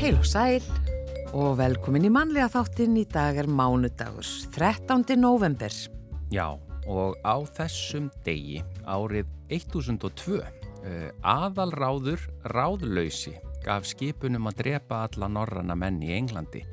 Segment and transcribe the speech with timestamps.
[0.00, 0.64] Heil og sæl
[1.36, 5.04] og velkomin í mannlega þáttinn í dag er mánudagur, 13.
[5.20, 5.74] november.
[6.32, 6.56] Já,
[6.88, 15.76] og á þessum degi árið 1002 uh, aðalráður ráðlausi gaf skipunum að drepa alla norranna
[15.76, 16.64] menn í Englandi.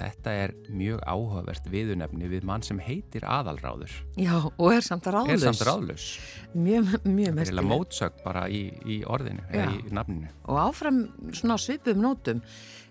[0.00, 3.92] Þetta er mjög áhugavert viðunefni við mann sem heitir aðalráður.
[4.16, 5.34] Já, og er samt ráðlaus.
[5.34, 6.06] Er samt ráðlaus.
[6.54, 10.32] Mjög, mjög Það er mótsögg bara í, í orðinu, eða í nafninu.
[10.48, 11.02] Og áfram
[11.36, 12.40] svona svipum nótum,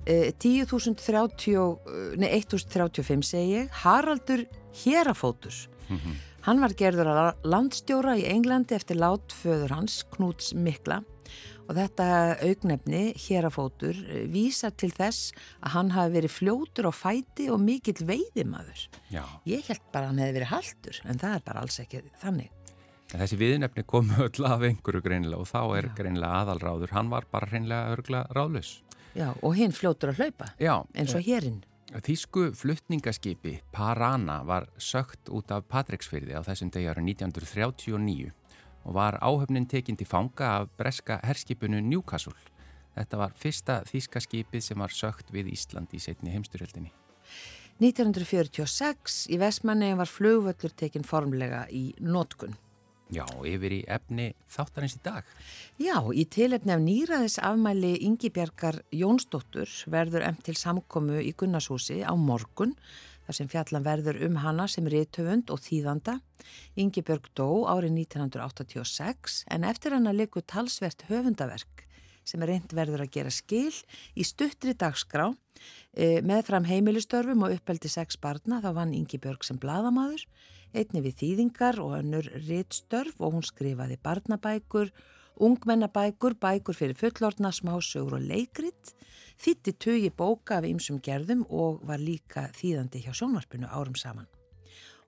[0.06, 4.46] eh, 10.030, nei 1.035 segi ég, Haraldur
[4.84, 5.66] Hérafótur.
[6.46, 11.02] Hann var gerður að landstjóra í Englandi eftir látföður hans, Knúts Mikla.
[11.70, 12.06] Og þetta
[12.42, 18.02] augnefni, Hérafótur, eh, vísar til þess að hann hafi verið fljótur á fæti og mikill
[18.02, 18.88] veiðimaður.
[19.14, 19.24] Já.
[19.46, 22.50] Ég held bara að hann hefði verið haldur, en það er bara alls ekki þannig.
[23.14, 26.90] En þessi viðunefni komu öll af einhverju greinilega og þá er greinilega aðalráður.
[26.98, 28.82] Hann var bara hreinlega örgla ráðlaus.
[29.14, 31.64] Já, og hinn fljótur að hlaupa, Já, eins og hérinn.
[31.90, 38.30] Þýsku fluttningaskipi Parana var sögt út af Patricksfyrði á þessum degi ára 1939
[38.90, 42.34] og var áhöfnin tekin til fanga af breska herskipinu Newcastle.
[42.98, 46.90] Þetta var fyrsta þýska skipið sem var sögt við Ísland í setni heimsturöldinni.
[47.80, 52.58] 1946 í Vestmanni var flugvöllur tekin formlega í nótkun.
[53.14, 55.30] Já, yfir í efni þáttarins í dag.
[55.82, 62.14] Já, í tilefni af nýraðis afmæli Ingibjargar Jónsdóttur verður emt til samkomu í Gunnarshúsi á
[62.14, 62.76] morgun
[63.30, 66.16] þar sem fjallan verður um hana sem rithöfund og þýðanda.
[66.82, 71.86] Ingibjörg dó árið 1986 en eftir hana likur talsvert höfundaverk
[72.26, 73.74] sem er reynd verður að gera skil
[74.18, 75.30] í stuttri dagskrá
[75.94, 80.26] e, með fram heimilistörfum og uppeldi sex barna þá vann Ingibjörg sem bladamaður
[80.74, 84.92] einni við þýðingar og önnur rittstörf og hún skrifaði barnabækur,
[85.42, 88.94] ungmennabækur, bækur fyrir fullorna, smásögur og leikrit,
[89.40, 94.28] þýtti tugi bóka af ymsum gerðum og var líka þýðandi hjá sjónvarpinu árum saman.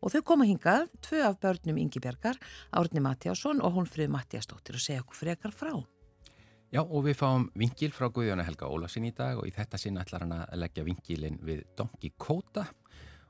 [0.01, 2.39] Og þau koma hingað, tvö af börnum Ingibjargar,
[2.73, 5.75] Árni Mattiásson og Hólfrið Mattiastóttir og segja okkur frekar frá.
[6.71, 9.99] Já, og við fáum vingil frá Guðjóna Helga Ólafsson í dag og í þetta sinn
[9.99, 12.63] ætlar hann að leggja vingilin við Donki Kóta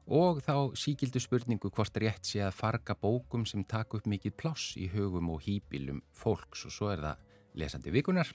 [0.05, 4.75] og þá síkildu spurningu hvort rétt sé að farga bókum sem taka upp mikið pláss
[4.77, 7.25] í hugum og hýpilum fólks og svo er það
[7.57, 8.29] lesandi vikunar.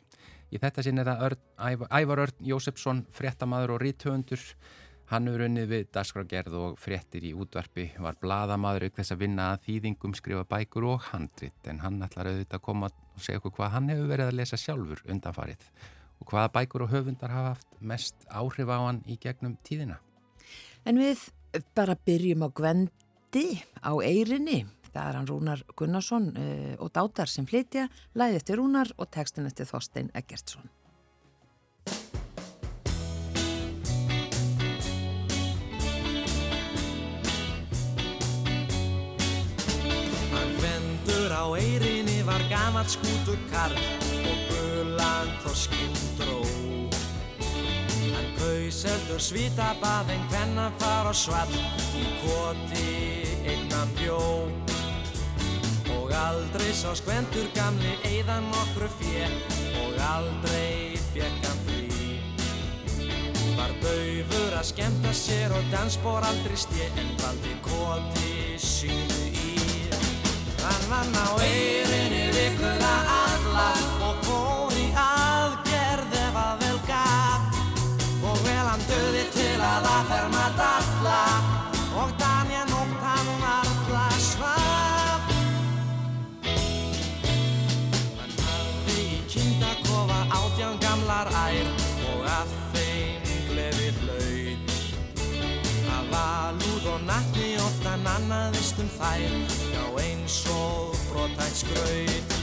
[0.52, 1.44] Í þetta sinn er það Örn,
[1.90, 4.42] Ævar, Örn Jósefsson, fréttamaður og ríthöfundur.
[5.10, 9.52] Hann hefur unnið við dagskrágerð og fréttir í útvarpi, var bladamaður auk þess að vinna
[9.52, 13.54] að þýðingum, skrifa bækur og handrit en hann ætlar auðvitað að koma og segja okkur
[13.60, 15.68] hvað hann hefur verið að lesa sjálfur undanfarið
[16.20, 20.00] og hvaða bækur og höfundar hafa haft mest áhrif á hann í gegnum tíðina.
[20.86, 21.28] En við
[21.76, 23.46] bara byrjum á Gvendi
[23.82, 24.64] á Eyrinni.
[24.96, 29.44] Það er hann Rúnar Gunnarsson uh, og Dátar sem flytja, læði eftir Rúnar og textin
[29.44, 30.70] eftir Þorstein Eggertsson.
[40.32, 46.40] Hann vendur á eirinni var gamalt skútur karl og gulan þorskinn dró.
[48.16, 51.52] Hann kaus heldur svitabað en hvenna far og svall
[52.00, 52.88] í koti
[53.44, 54.75] einnan bjó.
[56.16, 59.26] Aldrei sá skvendur gamli eigðan nokkru fjö
[59.82, 62.16] og aldrei fekk hann frí.
[63.58, 69.56] Var daufur að skemmta sér og dansbór aldrei stje en valdi koti sínu í.
[70.64, 73.68] Hann vann á eyrinni vikuna alla
[74.08, 77.60] og fór í aðgerð ef að vel gaf
[78.24, 80.35] og vel hann döði til að aðferma
[98.16, 99.24] annaðist um þær
[99.74, 102.36] Já eins og brotætt skraut.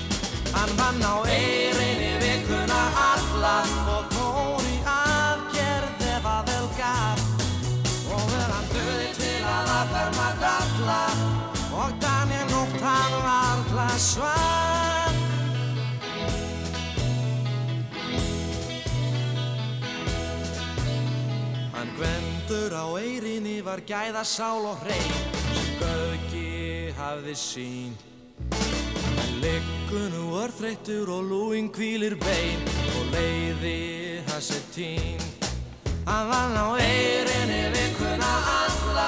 [0.53, 3.55] Hann vann á eyrinni vikuna alla
[3.95, 7.23] Og fór í aðgerð ef að vel gaf
[8.13, 11.01] Og vel hann döði til að aðferma dalla
[11.81, 15.21] Og Daniel nótt hann varla svaf
[21.73, 27.93] Hann gvendur á eyrinni var gæða sál og hrein göðgi hafði sín.
[28.51, 32.63] Hann liggur nú örþreyttur og lúin kvílir bein
[32.97, 33.77] og leiði
[34.29, 35.21] hans er tín.
[36.07, 39.02] Hann vann á eyrinni vikuna alla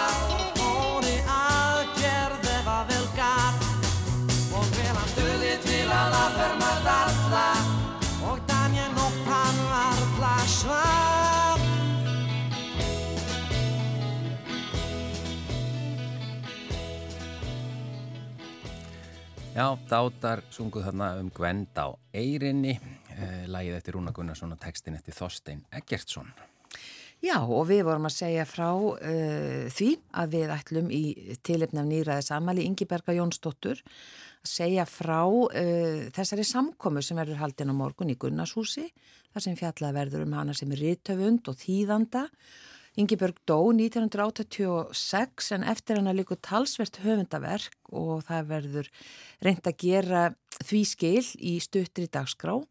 [19.55, 22.73] Já, dátar sunguð þarna um Gwend á Eyrinni,
[23.15, 26.27] eh, lagið eftir Rúna Gunnarsson og textin eftir Þorstein Eggertsson.
[27.23, 31.01] Já, og við vorum að segja frá uh, því að við ætlum í
[31.39, 37.79] tilipnaf nýraðis amali Ingiberga Jónsdóttur að segja frá uh, þessari samkomu sem verður haldin á
[37.79, 38.89] morgun í Gunnarshúsi,
[39.31, 42.27] þar sem fjallað verður um hana sem er rítöfund og þýðanda
[42.95, 48.91] Ingeborg dó 1986 en eftir hann að líka talsvert höfundaverk og það verður
[49.43, 50.21] reynd að gera
[50.63, 52.61] því skil í stuttri dagskrá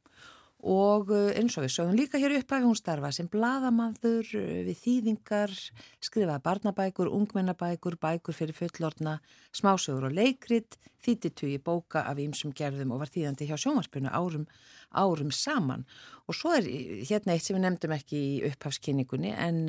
[0.64, 4.62] og eh, eins og við sögum líka hér upp að hún starfa sem bladamanður eh,
[4.64, 5.52] við þýðingar,
[6.00, 9.18] skrifaði barnabækur, ungmennabækur, bækur fyrir fullorna,
[9.52, 14.48] smásögur og leikrit, þýttitugi bóka af ýmsum gerðum og var þýðandi hjá sjómarspunu árum,
[14.88, 15.84] árum saman.
[16.24, 19.60] Og svo er eh, hérna eitt sem við nefndum ekki í upphafskynningunni en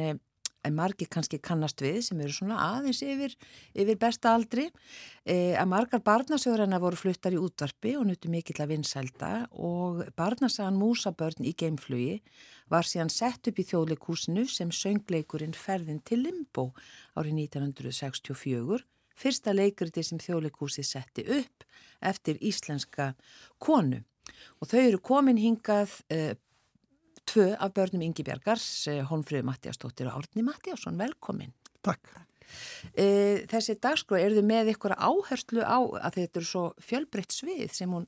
[0.66, 3.36] en margi kannski kannast við sem eru svona aðeins yfir,
[3.74, 4.66] yfir besta aldri
[5.24, 10.80] e, að margar barnasögurina voru fluttar í útvarpi og nutu mikill að vinsælda og barnasagan
[10.80, 12.20] Músabörn í geimflugi
[12.72, 16.72] var síðan sett upp í þjóðleikúsinu sem söngleikurinn ferðin til Limbo
[17.16, 18.84] árið 1964
[19.16, 21.66] fyrsta leikuriti sem þjóðleikúsi setti upp
[22.06, 23.14] eftir íslenska
[23.62, 24.02] konu.
[24.60, 26.36] Og þau eru komin hingað e,
[27.30, 31.54] tvö af börnum Ingi Bjargars, Holmfröðu Mattiastóttir og Árni Mattiasson, velkomin.
[31.86, 32.26] Takk.
[32.94, 33.06] E,
[33.50, 37.92] þessi dagskró, eru þið með ykkur áherslu á að þetta eru svo fjölbreytt svið sem
[37.92, 38.06] hún,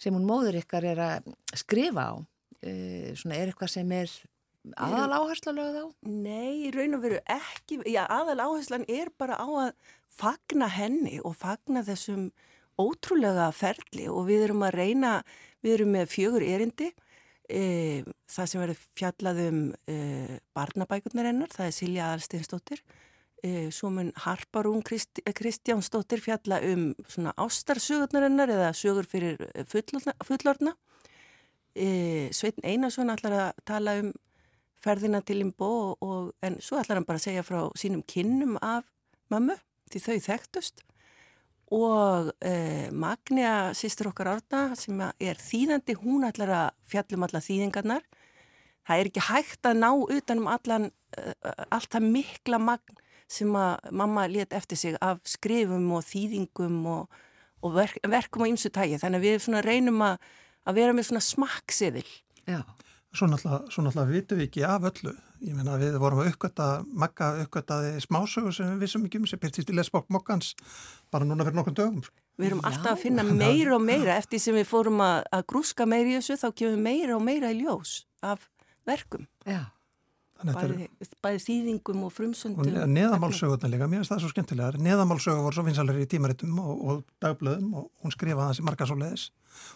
[0.00, 2.14] sem hún móður ykkar er að skrifa á?
[2.60, 2.72] E,
[3.18, 4.14] svona er eitthvað sem er
[4.76, 5.86] aðal áherslu lögð á?
[6.06, 7.80] Nei, raun og veru ekki.
[7.88, 12.30] Já, aðal áherslan er bara á að fagna henni og fagna þessum
[12.80, 15.14] ótrúlega ferli og við erum að reyna,
[15.64, 16.90] við erum með fjögur erindi
[17.50, 19.96] e, það sem verður fjallað um e,
[20.56, 22.82] barnabækurnar hennar, það er Silja Aðalsteinsdóttir.
[23.40, 30.76] E, svo mun Harparún Krist, Kristjánsdóttir fjalla um svona ástarsögurnar hennar eða sögur fyrir fullorna
[31.74, 34.12] e, Sveitn Einarsson ætlar að tala um
[34.80, 38.56] ferðina til Limbo og, og, en svo ætlar hann bara að segja frá sínum kinnum
[38.64, 38.86] af
[39.32, 39.56] mammu
[39.92, 40.84] því þau þekktust
[41.70, 48.02] og eh, Magnea, sýstur okkar Árna sem er þýðandi, hún ætlar að fjallum alla þýðingarnar.
[48.88, 51.34] Það er ekki hægt að ná utanum allan uh,
[51.70, 52.98] allt það mikla magn
[53.30, 57.20] sem að mamma let eftir sig af skrifum og þýðingum og,
[57.62, 60.16] og verk, verkum á ymsu tægi þannig að við reynum að,
[60.66, 62.08] að vera með svona smakksiðil
[62.50, 62.64] Já
[63.10, 65.12] Svo náttúrulega, vitum við ekki af öllu.
[65.42, 69.40] Ég meina við vorum að uppgötta, makka uppgöttaði smásögur sem við vissum ekki um sem
[69.40, 70.52] byrtist í lesbók mokkans
[71.10, 72.04] bara núna fyrir nokkur dögum.
[72.38, 72.68] Við erum Já.
[72.70, 76.20] alltaf að finna meira og meira eftir sem við fórum að, að grúska meira í
[76.20, 78.46] þessu þá við meira og meira í ljós af
[78.86, 79.26] verkum.
[79.48, 79.64] Já.
[80.40, 80.86] Bæði,
[81.20, 82.70] bæði þýðingum og frumsöndum.
[82.70, 84.78] Og neðamálsögurna líka, mér finnst það svo skemmtilegar.
[84.80, 88.96] Neðamálsögur voru svo vinsalegri í tímaritum og, og dagblöðum og hún skrifaði þessi marga svo
[89.02, 89.26] leiðis.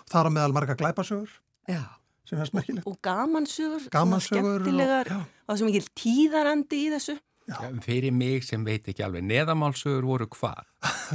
[0.08, 1.36] Þar á meðal marga glæpasögur.
[1.68, 1.82] Já
[2.28, 2.88] sem er smerkilegt.
[2.88, 7.18] Og gamansögur, gamansögur skemmtilegar og, og svo mikil tíðarandi í þessu.
[7.44, 7.58] Já.
[7.84, 10.62] Fyrir mig sem veit ekki alveg, neðamálsögur voru hvað?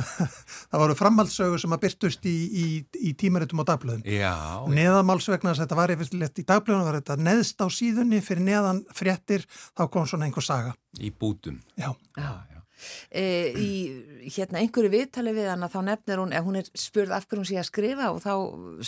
[0.69, 2.65] það voru framhaldssögur sem að byrtust í, í,
[3.09, 4.03] í tímaritum og dagblöðum.
[4.05, 4.35] Já.
[4.69, 8.83] Neðamálsvegna þess að þetta var eftirlegt í dagblöðum, var þetta neðst á síðunni fyrir neðan
[8.93, 10.75] fréttir, þá kom svona einhver saga.
[11.01, 11.57] Í bútum.
[11.81, 12.29] Já, já.
[13.11, 13.71] E, í
[14.35, 17.43] hérna einhverju viðtali við hann að þá nefnir hún, ef hún er spurð af hverju
[17.43, 18.33] hún sé að skrifa og þá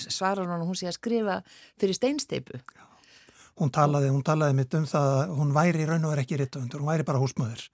[0.05, 1.41] svarar hún að hún sé að skrifa
[1.81, 2.63] fyrir steinsteipu
[3.61, 6.81] Hún talaði, hún talaði mitt um það að hún væri raun og verið ekki rittuðundur,
[6.81, 7.65] hún væri bara húsmöður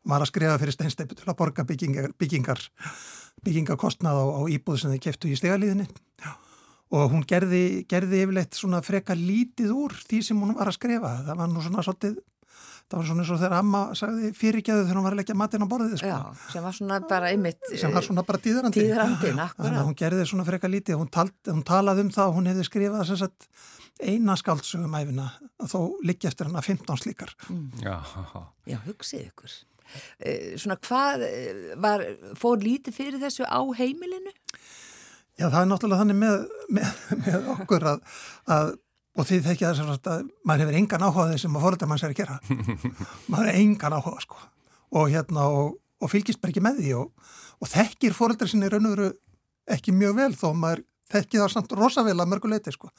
[0.00, 2.62] hún var að skrifa fyrir steinsteipu til að borga byggingar byggingar,
[3.44, 5.86] byggingarkostnað á, á íbúð sem þið keftu í stegalíðinni
[6.94, 11.12] og hún gerði, gerði yfirleitt svona freka lítið úr því sem hún var að skrifa.
[11.26, 12.18] Það var nú svona svolítið
[12.86, 15.66] það var svona eins og þegar amma sagði fyrirgeðu þegar hún var að leggja matinn
[15.66, 16.10] á borðið sko.
[16.10, 20.26] Já, sem var svona bara einmitt sem var svona bara tíðrandi þannig að hún gerði
[20.30, 21.00] svona freka lítið.
[21.00, 23.48] Hún, tal, hún talaði um það og hún hefði skrifað sagt,
[23.98, 25.30] eina skáldsögum æfina
[25.66, 27.32] þó líki eftir hann að 15 slíkar.
[27.50, 27.70] Mm.
[27.82, 27.96] Já,
[28.70, 29.58] Já hugsið ykkur.
[30.18, 32.02] Eh, Svona hvað eh, var,
[32.38, 34.34] fór lítið fyrir þessu á heimilinu?
[35.36, 38.18] Já, það er náttúrulega þannig með, með, með okkur að,
[38.56, 38.70] að
[39.16, 42.18] og því þekkja þess að maður hefur engan áhuga þessum að fóröldar mann sér að
[42.20, 42.36] gera.
[43.32, 44.40] Maður hefur engan áhuga sko.
[44.96, 47.30] Og hérna og, og fylgist bara ekki með því og,
[47.60, 49.08] og þekkir fóröldar sinni raun og veru
[49.76, 52.90] ekki mjög vel þó maður þekki það samt rosavel að mörguleiti sko.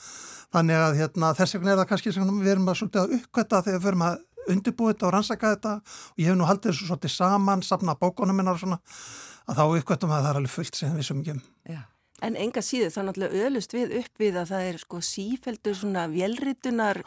[0.55, 3.77] Þannig að hérna, þess vegna er það kannski sem við erum að, að uppkvæta þegar
[3.77, 5.75] við förum að undirbúið þetta og rannsaka þetta.
[6.15, 8.79] Og ég hef nú haldið þessu svolítið saman, sapna bókonum minnar og svona
[9.47, 11.45] að þá uppkvætum að það er alveg fullt sem við sem ekki um.
[11.67, 11.83] Já
[12.25, 16.07] En enga síðu þá náttúrulega öðlust við upp við að það er sko sífeldur svona
[16.09, 17.03] vélritunar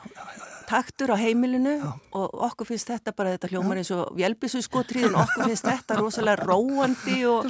[0.70, 1.90] taktur á heimilinu já.
[2.14, 6.46] og okkur finnst þetta bara þetta hljómar eins og vélbissu skotriðin okkur finnst þetta rosalega
[6.46, 7.48] róandi og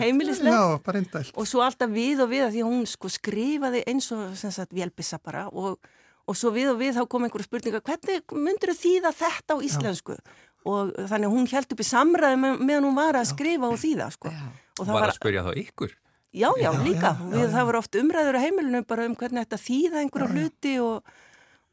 [0.00, 1.32] heimilislegt.
[1.38, 5.20] og svo alltaf við og við að því hún sko skrifaði eins og sagt, vélbissa
[5.22, 5.78] bara og,
[6.26, 10.18] og svo við og við þá kom einhverju spurninga hvernig myndur þýða þetta á íslensku?
[10.18, 10.46] Já.
[10.70, 14.10] og þannig hún held upp í samræði með, meðan hún var að skrifa og þýða
[14.16, 14.34] sko.
[14.80, 15.98] og það var að spurja þá ykkur
[16.30, 17.16] Já, já, líka.
[17.16, 20.28] Já, já, Við, það voru oft umræður á heimilinu bara um hvernig þetta þýða einhverju
[20.36, 21.14] hluti og,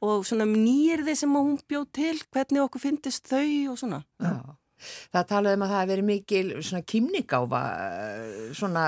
[0.02, 4.02] og svona nýrði sem hún bjóð til, hvernig okkur finnist þau og svona.
[4.24, 4.34] Já.
[5.14, 7.62] Það talaði um að það hefði verið mikil svona kymningáfa,
[8.58, 8.84] svona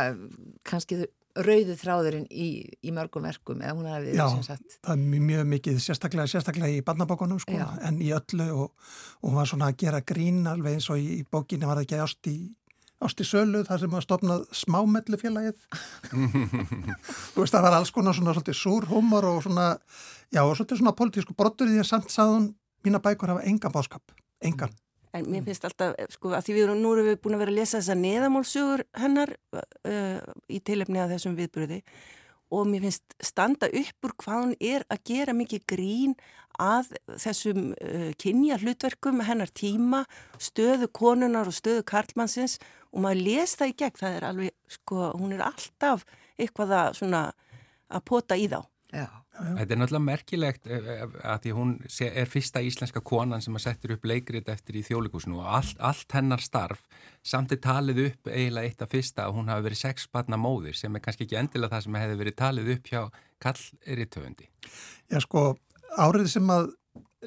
[0.70, 1.00] kannski
[1.40, 2.48] rauðu þráðurinn í,
[2.84, 4.76] í mörgum verkum eða hún hefði verið sem sagt.
[4.76, 8.88] Já, það er mjög mikið, sérstaklega, sérstaklega í barnabókunum sko, en í öllu og,
[9.22, 11.88] og hún var svona að gera grín alveg eins og í, í bókinu var það
[11.88, 12.38] ekki ást í
[13.00, 15.60] Ásti Sölu, það sem var stopnað smámellufélagið.
[17.34, 19.70] Þú veist, það var alls konar svona svolítið súr humor og svona,
[20.36, 22.51] já, og svolítið svona politísku brottur í því að samt sagðun
[22.84, 24.75] mína bækur hafa engan báskap, engan.
[25.15, 27.53] En mér finnst alltaf, sko, að því við erum, nú erum við búin að vera
[27.56, 30.20] að lesa þessa neðamálsugur hennar uh,
[30.51, 31.79] í tilefni að þessum viðbröði
[32.53, 36.15] og mér finnst standa upp úr hvað hún er að gera mikið grín
[36.60, 36.91] að
[37.22, 40.03] þessum uh, kynja hlutverkum hennar tíma,
[40.41, 42.60] stöðu konunar og stöðu karlmannsins
[42.93, 46.05] og maður les það í gegn, það er alveg, sko, hún er alltaf
[46.39, 47.24] eitthvað að, svona,
[47.89, 48.62] að pota í þá.
[48.89, 49.08] Já.
[49.39, 53.63] Þetta er náttúrulega merkilegt eh, eh, að því hún er fyrsta íslenska konan sem að
[53.67, 56.81] setja upp leikrit eftir í þjólikúsinu og allt, allt hennar starf
[57.24, 60.96] samt er talið upp eiginlega eitt af fyrsta að hún hafi verið sexbarna móðir sem
[60.98, 63.01] er kannski ekki endilega það sem hefði verið talið upp hjá
[63.39, 64.50] Kall Eritöfundi.
[65.08, 65.46] Já sko,
[65.96, 66.74] árið sem að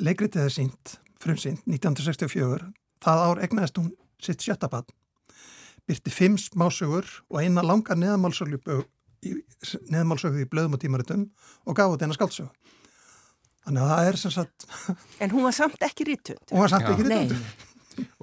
[0.02, 2.72] leikritið er sínt, frumsýnt, 1964,
[3.06, 4.90] það ár egnaðist hún sitt sjötta barn
[5.88, 8.60] byrti fimm smásögur og eina langa neðamálsögu
[9.22, 11.26] neðamálsögu í blöðum og tímaritum
[11.66, 12.50] og gaf út eina skálsögu.
[13.62, 14.64] Þannig að það er sem sagt...
[15.22, 16.42] En hún var samt ekki rítund.
[16.50, 16.94] Hún var samt Já.
[16.94, 17.68] ekki rítund.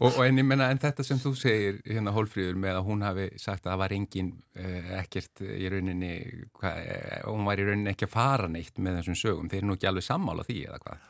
[0.02, 3.06] og, og en ég menna, en þetta sem þú segir hérna Hólfríður með að hún
[3.06, 6.12] hafi sagt að það var engin uh, ekkert í rauninni,
[6.60, 9.48] hva, uh, hún var í rauninni ekki að fara neitt með þessum sögum.
[9.52, 11.08] Þeir eru nú ekki alveg sammála því eða hvað?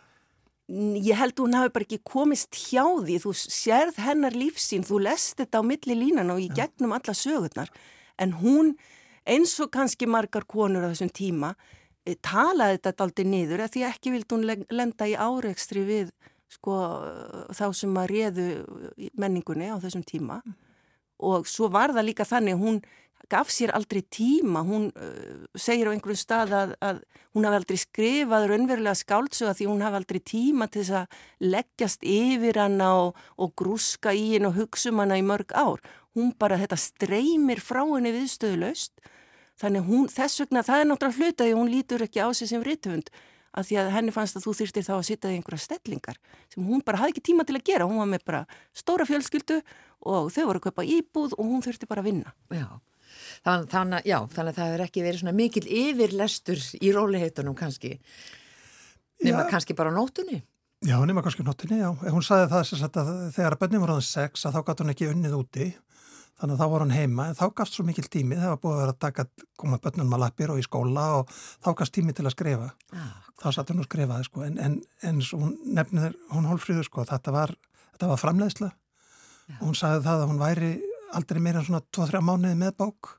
[0.70, 5.40] Ég held hún hafi bara ekki komist hjá því, þú sérð hennar lífsín, þú lest
[5.40, 7.72] þetta á milli línan og í gegnum alla sögurnar,
[8.22, 8.76] en hún
[9.26, 11.56] eins og kannski margar konur á þessum tíma
[12.06, 16.14] e, talaði þetta aldrei niður, því ekki vildi hún lenda í áreikstri við
[16.54, 16.78] sko,
[17.54, 18.48] þá sem að réðu
[19.18, 20.42] menningunni á þessum tíma.
[20.46, 20.58] Mm.
[21.20, 22.78] og svo var það líka þannig, hún
[23.30, 27.02] gaf sér aldrei tíma, hún uh, segir á einhverju stað að, að
[27.36, 32.06] hún hafi aldrei skrifað raunverulega skáltsuga því hún hafi aldrei tíma til þess að leggjast
[32.10, 35.84] yfir hana og, og grúska í henn og hugsa um hana í mörg ár.
[36.18, 38.98] Hún bara, þetta streymir frá henni viðstöðulegst,
[39.62, 43.14] þannig hún, þess vegna, það er náttúrulega hlutaði, hún lítur ekki á sig sem ritthund,
[43.54, 46.20] að því að henni fannst að þú þýrstir þá að sitta í einhverja stellingar
[46.54, 48.44] sem hún bara hafði ekki tíma til að gera, hún var með bara
[48.78, 49.58] stóra fjölskyldu
[50.06, 52.36] og þau voru að kaupa íbúð og hún þurfti bara að vinna.
[52.54, 52.68] Já.
[53.46, 57.98] Þannig, þannig, já, þannig að það hefur ekki verið svona mikil yfirlestur í róliheitunum kannski.
[59.24, 59.50] Nema já.
[59.52, 60.42] kannski bara nótunni
[60.88, 61.90] Já, nema kannski nótunni, já.
[61.92, 65.34] Hún sagði það að þegar bönnum var hann sex að þá gæti hann ekki unnið
[65.36, 65.66] úti.
[66.40, 68.38] Þannig að þá var hann heima, en þá gafst svo mikil tími.
[68.40, 69.26] Það var búið að vera að taka,
[69.60, 72.70] koma bönnum að lappir og í skóla og þá gafst tími til að skrifa.
[72.96, 73.18] Ah.
[73.44, 74.46] þá satt hann og skrifaði sko.
[74.48, 77.56] en, en, en hún nefnir, hún hólfrýður sko, þetta var,
[77.92, 78.72] þetta var framleiðsla.
[79.60, 80.72] Og hún sagði það að hún væri
[81.20, 83.18] aldrei meira en svona 2-3 mánuði með bók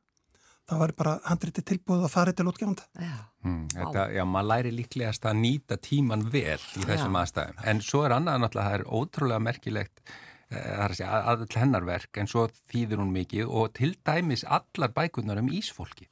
[0.70, 2.86] það var bara handriti tilbúið að fara til útgefanda.
[3.00, 3.14] Já.
[3.44, 7.22] Hmm, þetta, já, maður læri líklegast að nýta tíman vel í þessum já.
[7.22, 7.62] aðstæðum.
[7.72, 12.46] En svo er annað náttúrulega, það er ótrúlega merkilegt eh, að all hennarverk, en svo
[12.72, 16.10] þýðir hún mikið og til dæmis allar bækunar um ísfólki.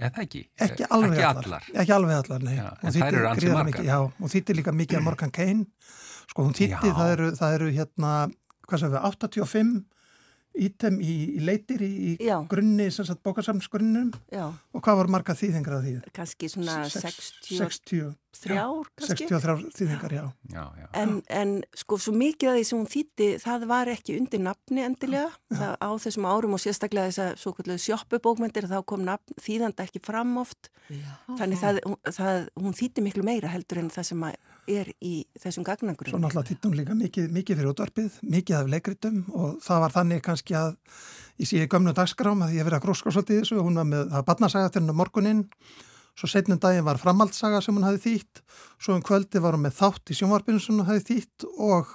[0.00, 0.46] Eða ekki?
[0.56, 1.46] Ekki alveg ekki allar.
[1.46, 1.70] allar.
[1.82, 2.54] Ekki alveg allar, nei.
[2.56, 3.84] Já, en það eru ansið margar.
[3.84, 5.64] Já, og þýttir líka mikið að Morgan Cain.
[6.30, 8.12] Sko, hún þýtti, það eru, það eru hérna,
[8.68, 9.72] hvað sem við, 85
[10.60, 15.78] ítem í, í leitir í, í grunni, sem sagt bókarsamsgrunnum og hvað var marga þýðingar
[15.78, 15.94] að því?
[16.16, 19.26] Kanski svona 60 60 þrjár kannski?
[19.28, 20.86] 63 þýðingar, já, já, já.
[21.00, 24.84] En, en sko svo mikið af því sem hún þýtti það var ekki undir nafni
[24.86, 25.30] endilega.
[25.50, 29.86] Það, á þessum árum og sérstaklega þess að svo kvöldlega sjoppubókmyndir þá kom nafn, þýðanda
[29.86, 30.70] ekki fram oft.
[31.38, 34.24] Þannig það, það, hún þýtti miklu meira heldur en það sem
[34.70, 38.70] er í þessum gagnangurum Svo náttúrulega þýtti hún líka mikið, mikið fyrir útvarpið mikið af
[38.70, 40.74] leikritum og það var þannig kannski að
[41.40, 44.26] ég sé gömnu dagskrám að ég verið að gróska svolítið þessu hún var með að
[46.20, 48.42] Svo setnum daginn var framhaldssaga sem hún hafi þýtt,
[48.76, 51.94] svo um kvöldi var hún með þátt í sjónvarpinu sem hún hafi þýtt og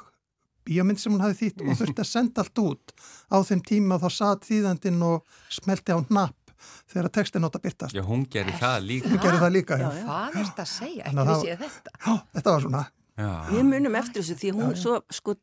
[0.65, 2.95] bíómynd sem hún hafi þýtt og þurfti að senda allt út.
[3.29, 6.55] Á þeim tíma þá satt þýðandinn og smelti á napp
[6.89, 7.93] þegar textin átt að byrtast.
[7.93, 9.11] Já, hún gerir það líka.
[9.13, 9.85] Hún gerir það líka, já.
[9.85, 10.05] Já, já.
[10.09, 11.03] Hvað er þetta að segja?
[11.05, 11.93] Ekki það- vissi ég þetta.
[12.01, 12.83] Já, þetta var svona.
[13.15, 13.29] Já.
[13.47, 15.35] Við munum eftir þessu því hún svo sko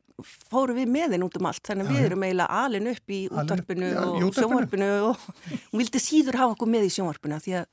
[0.51, 3.21] fóru við með henn út um allt þannig að við erum eiginlega alin upp í
[3.33, 5.23] útvarpinu já, og sjónvarpinu og
[5.71, 7.65] hún vildi síður hafa okkur með í sjónvarpinu því að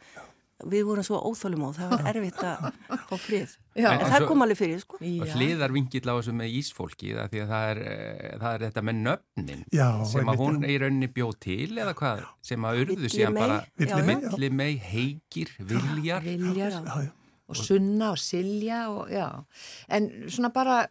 [0.68, 2.66] við vorum svo óþólum á það var erfitt að
[3.08, 3.88] fá frið Já.
[3.92, 7.42] en En það kom alveg fyrir sko hliðar vingill á þessu með ísfólki það, því
[7.44, 10.68] að það er, eh, það er þetta með nöfnin Já, sem að hún já.
[10.68, 13.96] í rauninni bjóð til eða hvað sem að urðu síðan bara já.
[14.36, 17.12] Villimey, heikir, viljar Viljar Já, já.
[17.50, 19.10] og Sunna og Silja og.
[19.88, 20.82] En svona bara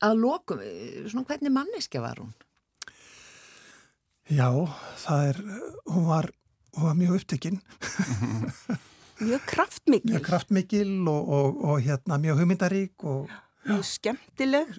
[0.00, 2.32] að lokum, eh, svona hvernig manneskja var hún?
[4.30, 4.46] Já,
[5.02, 5.38] það er,
[5.90, 6.30] hún var,
[6.76, 7.58] hún var mjög upptekinn,
[9.20, 13.30] mjög kraftmikil, mjög kraftmikil og, og, og hérna mjög hugmyndarík og
[13.68, 14.74] mjög skemmtileg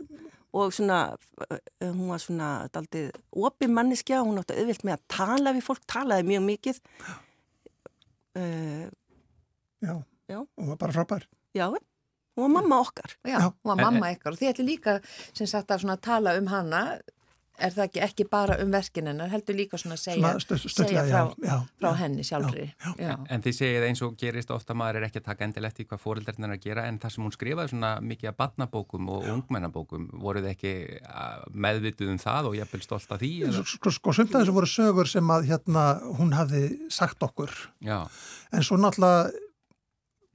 [0.51, 5.53] og svona uh, hún var svona daldið opið manneskja, hún átti auðvilt með að tala
[5.55, 6.81] við fólk, talaði mjög mikið
[8.35, 8.89] uh,
[9.81, 9.95] já,
[10.27, 10.37] Já.
[10.57, 11.25] hún var bara frábær.
[11.55, 11.67] já,
[12.35, 13.47] hún var mamma okkar Já, Já.
[13.51, 14.99] hún var mamma ykkar og þið ætli líka
[15.33, 16.83] sem sagt að svona tala um hana
[17.61, 21.03] er það ekki, ekki bara um verkin hennar heldur líka svona að segja, Svona segja
[21.07, 22.65] frá, já, já, frá henni sjálfri
[22.99, 25.85] já, En þið segið eins og gerist ofta maður er ekki að taka endilegt í
[25.89, 29.29] hvað fóreldarinn er að gera en það sem hún skrifaði svona mikið að barnabókum og
[29.35, 30.73] ungmennabókum voruð ekki
[31.53, 33.31] meðvituð um það og jafnvel stolt af því?
[33.49, 33.63] Eða?
[33.75, 35.85] Sko, sko sumt að þessu voru sögur sem að hérna
[36.19, 37.53] hún hafði sagt okkur
[37.85, 38.03] Já,
[38.51, 39.31] en svo náttúrulega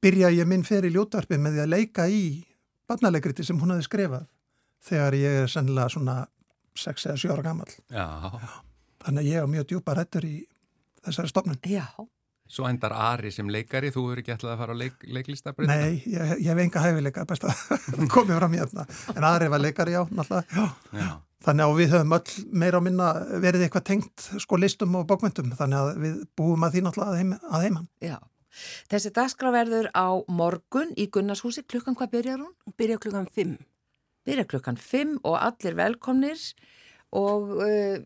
[0.04, 2.22] byrja ég minn fyrir ljótarpi með því að leika í
[2.86, 4.26] barnalegriti sem hún hafði skrifað
[4.86, 6.16] þegar ég er sennilega svona
[6.76, 7.70] 6 eða 7 ára gammal.
[7.90, 8.06] já.
[9.06, 10.36] Þannig að ég er mjög djúpa rættur í
[11.06, 11.58] þessari stofnun.
[11.66, 11.86] já,
[12.46, 15.66] Svo endar Ari sem leikari, þú eru ekki ætlað að fara á leik, leiklistabrið?
[15.66, 17.62] Nei, ég, ég hef enga hæfileika best að
[18.14, 18.84] komið fram í hérna.
[19.16, 20.46] En aðri var leikari, já, náttúrulega.
[20.54, 21.00] Já.
[21.00, 21.08] Já.
[21.46, 23.08] Þannig að við höfum öll meira á minna
[23.42, 25.50] verið eitthvað tengt sko listum og bókmyndum.
[25.58, 27.88] Þannig að við búum að því náttúrulega að, heim, að heiman.
[28.02, 28.16] já
[28.88, 32.54] Þessi dagskráverður á morgun í Gunnarshúsi, klukkan hvað byrjar hún?
[32.64, 33.58] hún byrja klukkan 5
[34.26, 36.42] Byrjar klukkan 5 og allir velkomnir
[37.16, 37.98] og uh,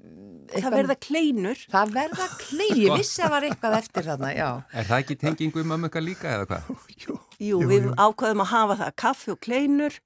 [0.53, 4.49] það verða kleinur það verða klein, ég vissi að það var eitthvað eftir þarna, já.
[4.77, 6.71] Er það ekki tengingu um ömmuka líka eða hvað?
[7.05, 9.99] Jú, Jú, við ákvaðum að hafa það kaffi og kleinur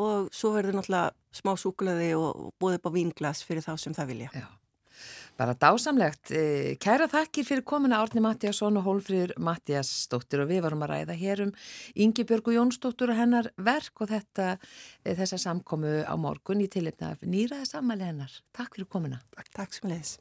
[0.00, 4.12] og svo verður náttúrulega smá súkulaði og búið upp á vínglas fyrir þá sem það
[4.14, 4.32] vilja.
[4.32, 4.46] Já,
[5.42, 6.30] bara dásamlegt.
[6.30, 11.16] Eh, Kæra þakkir fyrir komuna Árni Mattiasson og Hólfríður Mattiasdóttir og við varum að ræða
[11.18, 11.52] hér um
[11.94, 14.58] Ingi Björgu Jónsdóttur og hennar verk og þetta,
[15.04, 18.32] eh, þessa samkomu á morgun í tilipna nýraði sammæli hennar.
[18.54, 19.20] Takk fyrir komuna.
[19.54, 20.18] Takk sem leiðis.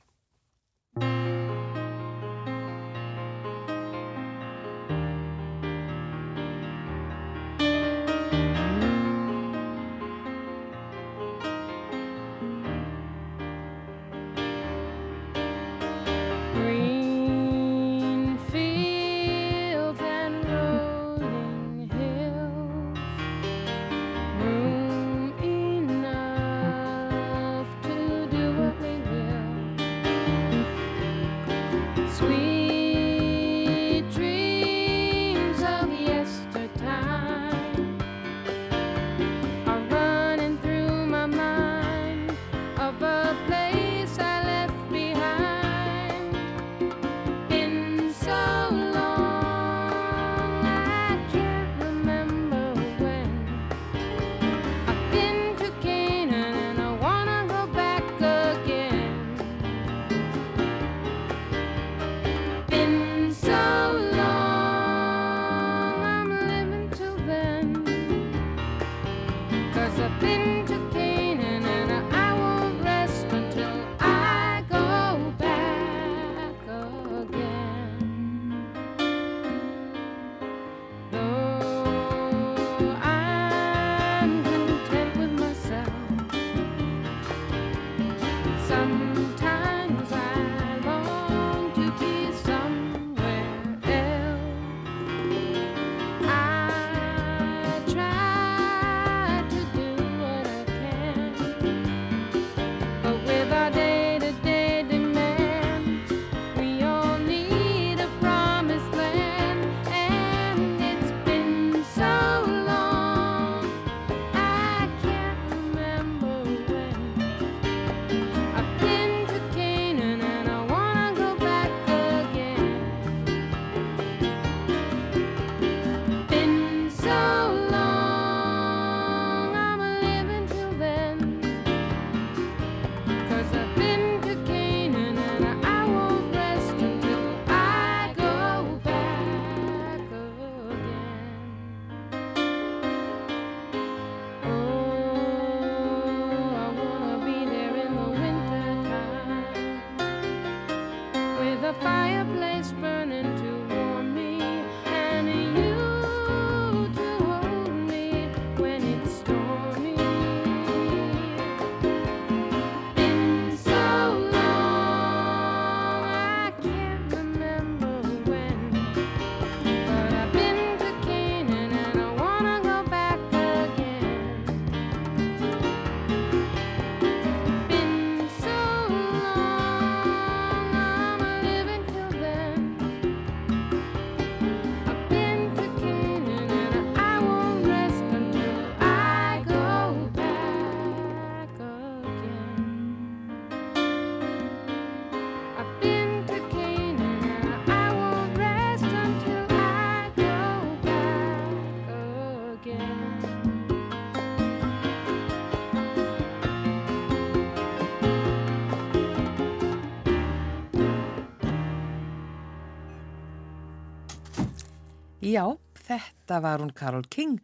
[215.31, 215.45] Já,
[215.85, 217.37] þetta var hún Karol King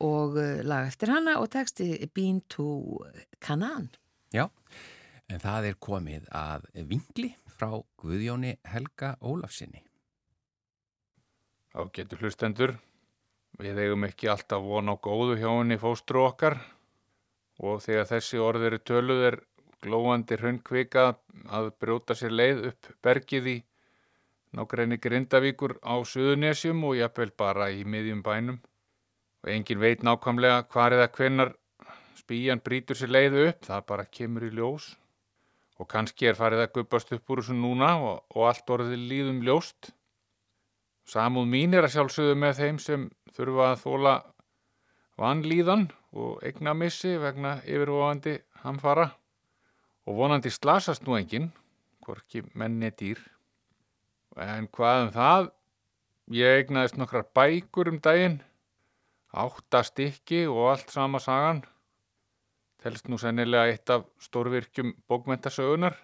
[0.00, 3.02] og uh, lag eftir hana og texti Bean to
[3.44, 3.90] Canaan.
[4.32, 4.46] Já,
[5.28, 9.82] en það er komið að vingli frá Guðjóni Helga Ólafsinni.
[11.76, 12.72] Á getur hlustendur,
[13.60, 16.56] við eigum ekki alltaf von á góðu hjá henni fóstru okkar
[17.60, 19.42] og þegar þessi orð eru töluð er
[19.84, 21.10] glóandi hrunnkvika
[21.52, 23.58] að brjóta sér leið upp bergið í
[24.56, 28.58] nákrenni Grindavíkur á Suðunesjum og jafnvel bara í miðjum bænum
[29.44, 31.54] og engin veit nákvæmlega hvar eða hvenar
[32.18, 34.90] spíjan brítur sér leið upp, það bara kemur í ljós
[35.80, 39.40] og kannski er farið að guppast upp úr þessu núna og, og allt orðið líðum
[39.46, 39.94] ljóst.
[41.08, 44.12] Samúð mín er að sjálfsögðu með þeim sem þurfa að þóla
[45.20, 49.08] vanlíðan og eignamissi vegna yfirvofandi hamfara
[50.04, 51.50] og vonandi slasast nú enginn,
[52.04, 53.20] hvorki menni dýr.
[54.38, 55.50] En hvað um það?
[56.30, 58.36] Ég eignaðist nokkrar bækur um daginn,
[59.34, 61.64] átta stykki og allt sama sagan.
[62.80, 65.98] Telst nú sennilega eitt af stórvirkjum bókmentasögunar.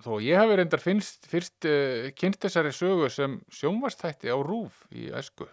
[0.00, 5.10] Þó ég hafi reyndar finnst, fyrst uh, kynst þessari sögu sem sjónvastætti á rúf í
[5.10, 5.50] æsku.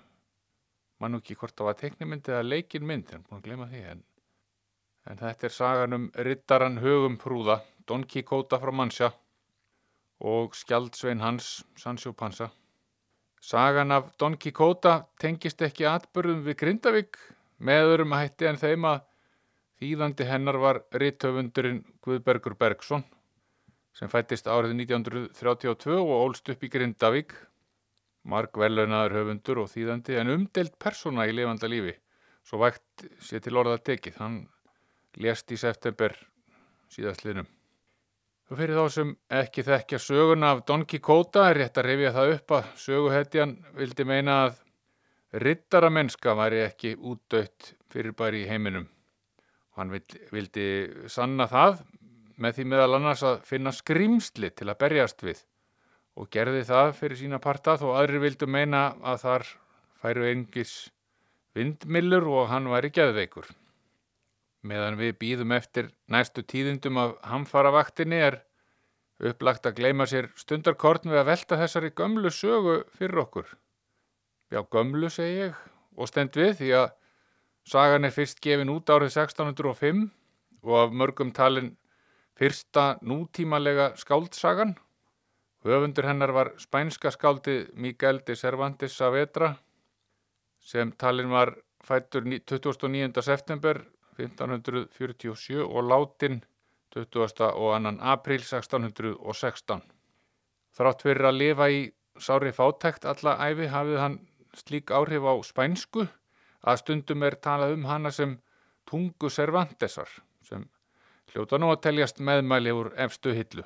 [1.02, 3.82] Mann ekki hvort það var teknimynd eða leikinmynd, en búin að glema því.
[3.92, 4.06] En,
[5.10, 9.12] en þetta er sagan um rittaran högum prúða, Don Quixote frá Mannsja
[10.20, 12.50] og skjaldsvein hans, Sancho Panza.
[13.42, 17.20] Sagan af Don Quixote tengist ekki atbyrðum við Grindavík
[17.60, 19.04] með öðrum hætti en þeim að
[19.82, 23.06] þýðandi hennar var rittöfundurinn Guðbergur Bergson
[23.98, 27.34] sem fættist árið 1932 og ólst upp í Grindavík,
[28.30, 31.96] marg velaunaður höfundur og þýðandi en umdelt persóna í lifanda lífi,
[32.46, 34.40] svo vægt sé til orða tekið, hann
[35.18, 36.14] lést í september
[36.94, 37.50] síðastliðnum.
[38.48, 39.10] Og fyrir þá sem
[39.42, 44.06] ekki þekkja söguna af Don Quixote er rétt að rifja það upp að söguhetjan vildi
[44.08, 44.62] meina að
[45.44, 48.88] rittara mennska væri ekki útdöytt fyrir bæri í heiminum.
[49.76, 49.92] Hann
[50.32, 50.68] vildi
[51.12, 51.84] sanna það
[52.40, 55.44] með því meðal annars að finna skrimsli til að berjast við
[56.18, 59.48] og gerði það fyrir sína parta þó aðri vildu meina að þar
[60.02, 60.76] færu engis
[61.58, 63.50] vindmillur og hann væri geðveikur.
[64.68, 68.42] Meðan við býðum eftir næstu tíðindum af hamfaravaktinni er
[69.24, 73.48] upplagt að gleima sér stundarkortn við að velta þessari gömlu sögu fyrir okkur.
[74.52, 75.62] Já, gömlu segi ég
[75.98, 76.88] og stend við því að
[77.68, 80.04] sagan er fyrst gefin út árið 1605
[80.68, 81.74] og af mörgum talin
[82.38, 84.76] fyrsta nútímalega skáldsagan.
[85.66, 89.56] Höfundur hennar var spænska skáldið Miguel de Cervantes Saavedra
[90.62, 93.22] sem talin var fættur 29.
[93.24, 93.82] september
[94.18, 96.42] 1547 og látin
[96.96, 97.52] 20.
[97.54, 99.82] og annan april 1616.
[100.78, 101.84] Þrátt fyrir að lifa í
[102.22, 104.18] sári fátækt alla æfi hafið hann
[104.58, 106.08] slík áhrif á spænsku
[106.68, 108.38] að stundum er talað um hana sem
[108.90, 110.10] tungu Cervantesar
[110.46, 110.66] sem
[111.34, 113.66] hljóta nú að teljast meðmæli úr efstu hillu.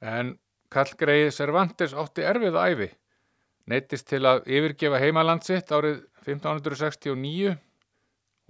[0.00, 0.36] En
[0.72, 2.88] kallgreið Cervantes átti erfið æfi,
[3.66, 7.56] neittist til að yfirgefa heimaland sitt árið 1569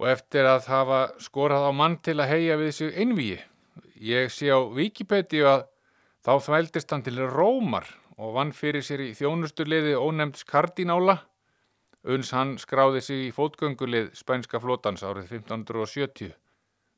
[0.01, 3.37] og eftir að hafa skorað á mann til að heia við sig einvíi.
[3.99, 5.67] Ég sé á Wikipedia að
[6.25, 11.19] þá þvældist hann til Rómar og vann fyrir sér í þjónustuleiði ónefnds kardinála
[12.03, 16.33] uns hann skráði sig í fótgöngulið spænska flótans árið 1570.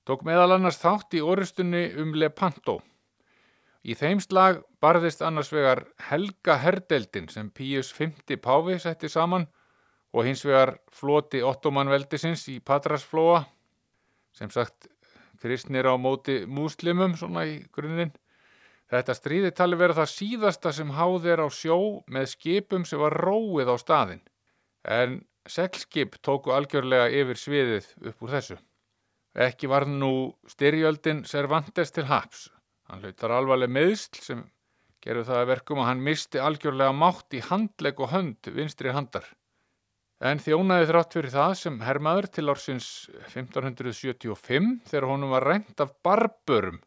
[0.05, 2.79] Tók meðal annars þátt í orustunni um Lepanto.
[3.85, 8.09] Í þeim slag barðist annars vegar Helga Herdeldin sem Píus V.
[8.41, 9.45] Páfi setti saman
[10.15, 13.41] og hins vegar floti ottomanveldisins í Patrasflóa
[14.35, 14.87] sem sagt
[15.41, 18.13] kristnir á móti múslimum svona í grunninn.
[18.89, 23.17] Þetta stríði tali verið það síðasta sem háð er á sjó með skipum sem var
[23.25, 24.23] róið á staðin
[24.85, 28.57] en seglskip tóku algjörlega yfir sviðið upp úr þessu.
[29.35, 32.49] Ekki var nú styrjöldin Cervantes til haps.
[32.87, 34.43] Hann hlautar alvarleg meðsl sem
[35.03, 39.25] gerur það að verkum að hann misti algjörlega mátt í handleg og hönd vinstri handar.
[40.23, 42.89] En þjónaði þrátt fyrir það sem hermaður til ársins
[43.33, 46.79] 1575 þegar honum var reynd af barburum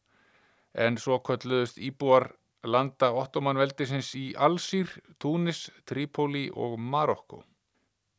[0.73, 2.31] en svo kölluðust íbúar
[2.65, 4.89] landa ottomanveldisins í Alsýr,
[5.21, 7.43] Túnis, Trípóli og Marokko.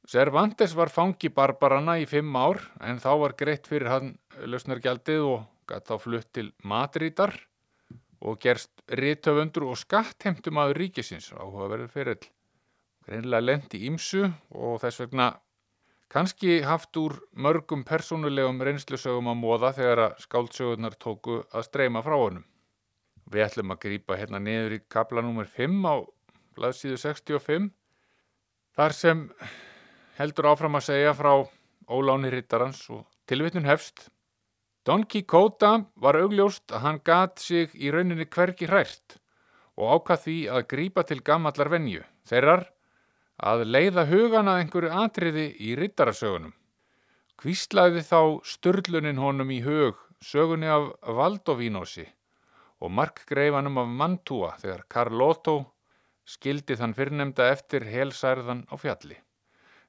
[0.09, 5.45] Cervantes var fangi barbarana í fimm ár en þá var greitt fyrir hann lausnargjaldið og
[5.69, 7.35] gætt þá flutt til Madridar
[8.21, 12.15] og gerst rítöfundur og skattheimtum aður ríkisins áhugaverður fyrir
[13.09, 15.31] greinlega lendi ímsu og þess vegna
[16.13, 22.17] kannski haft úr mörgum persónulegum reynslusögum að móða þegar að skáldsögurnar tóku að streyma frá
[22.17, 22.45] honum.
[23.29, 25.49] Við ætlum að grýpa hérna niður í kapla nr.
[25.57, 25.95] 5 á
[26.57, 27.69] blaðsíðu 65
[28.79, 29.21] Þar sem
[30.15, 31.33] heldur áfram að segja frá
[31.89, 34.05] óláni rittarans og tilvitnun hefst.
[34.87, 39.17] Don Quixote var augljóst að hann gat sig í rauninni hvergi hrært
[39.79, 42.65] og ákvað því að grípa til gammallar venju, þeirrar
[43.39, 46.53] að leiða hugan að einhverju atriði í rittarasögunum.
[47.39, 52.05] Kvíslaði þá störlunin honum í hug sögunni af Valdovínosi
[52.83, 55.55] og markgreifanum af Mantua þegar Carlotto
[56.27, 59.17] skildi þann fyrrnemda eftir helsærðan á fjalli.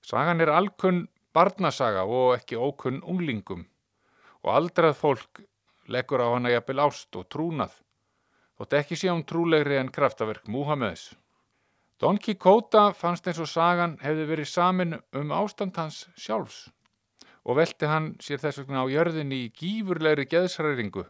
[0.01, 3.67] Sagan er alkunn barnasaga og ekki ókunn unglingum
[4.47, 5.43] og aldrað fólk
[5.91, 7.75] leggur á hana jafnvel ást og trúnað
[8.61, 11.11] þótt ekki sé hún trúlegri en kraftaverk Múhameðs.
[12.01, 16.69] Don Quixote fannst eins og sagan hefði verið samin um ástand hans sjálfs
[17.45, 21.05] og velti hann sér þess vegna á jörðinni í gífurlegri geðsræringu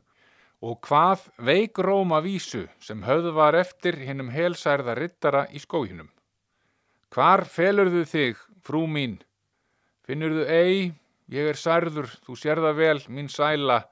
[0.66, 6.10] og hvað veikróma vísu sem höfðu var eftir hinnum helsærða rittara í skóginum.
[7.10, 9.16] Hvar felurðu þig, frú mín?
[10.06, 10.90] Finnurðu ei,
[11.32, 13.84] ég er særður, þú sérða vel, mín sæla,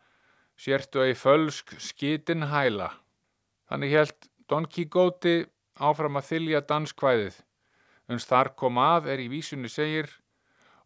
[0.58, 2.90] sértu ei fölsk skitin hæla.
[3.70, 7.36] Þannig held Don Quixote áfram að þylja danskvæðið.
[8.08, 10.10] Uns þar kom að er í vísunni segir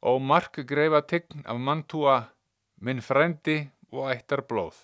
[0.02, 2.16] Ó mark greifa tign af mantúa,
[2.82, 4.74] minn frendi og ættar blóð.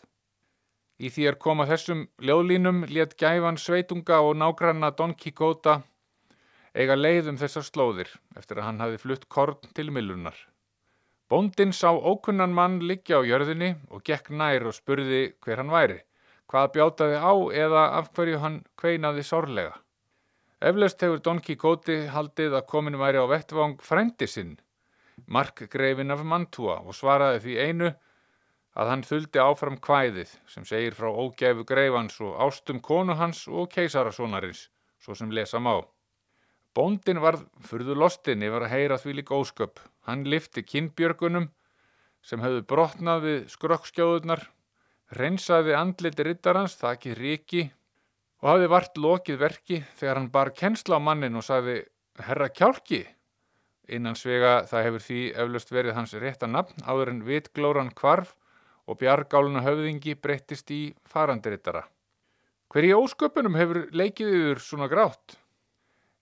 [0.99, 5.81] Í því er koma þessum ljóðlínum létt gæfan sveitunga og nágranna Don Quixote
[6.75, 10.37] eiga leið um þessar slóðir eftir að hann hafi flutt korn til millunar.
[11.29, 15.99] Bóndin sá ókunnan mann liggja á jörðinni og gekk nær og spurði hver hann væri,
[16.49, 17.33] hvað bjátaði á
[17.65, 19.75] eða af hverju hann kveinaði sorlega.
[20.59, 24.57] Eflaust hefur Don Quixote haldið að komin væri á vettvang frendi sinn,
[25.31, 27.91] markgreifin af Mantua og svaraði því einu
[28.75, 33.71] að hann þuldi áfram kvæðið sem segir frá ógæfu greifans og ástum konu hans og
[33.71, 34.65] keisarasónarins,
[34.99, 35.79] svo sem lesa má.
[36.75, 39.79] Bóndin varð fyrðu lostin yfir að heyra því líka ósköp.
[40.11, 41.53] Hann lifti kinnbjörgunum
[42.23, 44.43] sem höfðu brotnað við skrokkskjóðunar,
[45.15, 47.69] reynsaði andliti rittarans, þakki ríki
[48.43, 51.81] og hafði vart lokið verki þegar hann bar kennsla á mannin og sagði
[52.23, 53.05] Herra kjálki.
[53.89, 58.35] Innan svega það hefur því eflaust verið hans rétta nafn áður en vitglóran kvarf
[58.89, 61.85] og bjargáluna höfðingi breyttist í farandirittara.
[62.69, 65.39] Hver í ósköpunum hefur leikið yfir svona grátt?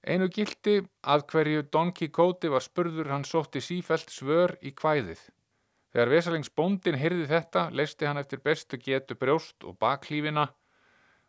[0.06, 5.18] Einu gildi að hverju Don Quixote var spurður hann sótti sífælt svör í kvæðið.
[5.90, 10.46] Þegar Vesalings bóndin hyrði þetta, leisti hann eftir bestu getu brjóst og baklífina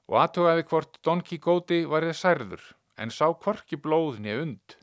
[0.07, 2.63] og aðtugaði hvort Don Quixote varðið særður,
[2.97, 4.77] en sá hvorki blóðni und.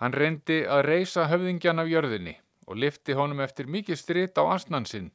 [0.00, 2.34] Hann reyndi að reysa höfðingjan af jörðinni
[2.66, 5.12] og lifti honum eftir mikið stritt á asnansinn,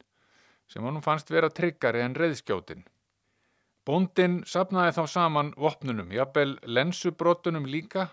[0.70, 2.86] sem honum fannst vera tryggari en reyðskjótin.
[3.86, 8.10] Bóndin sapnaði þá saman vopnunum, jafnvel lensubrotunum líka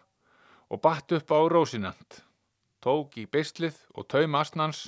[0.73, 2.21] og batt upp á rósinant,
[2.82, 4.88] tók í beislið og taum asnans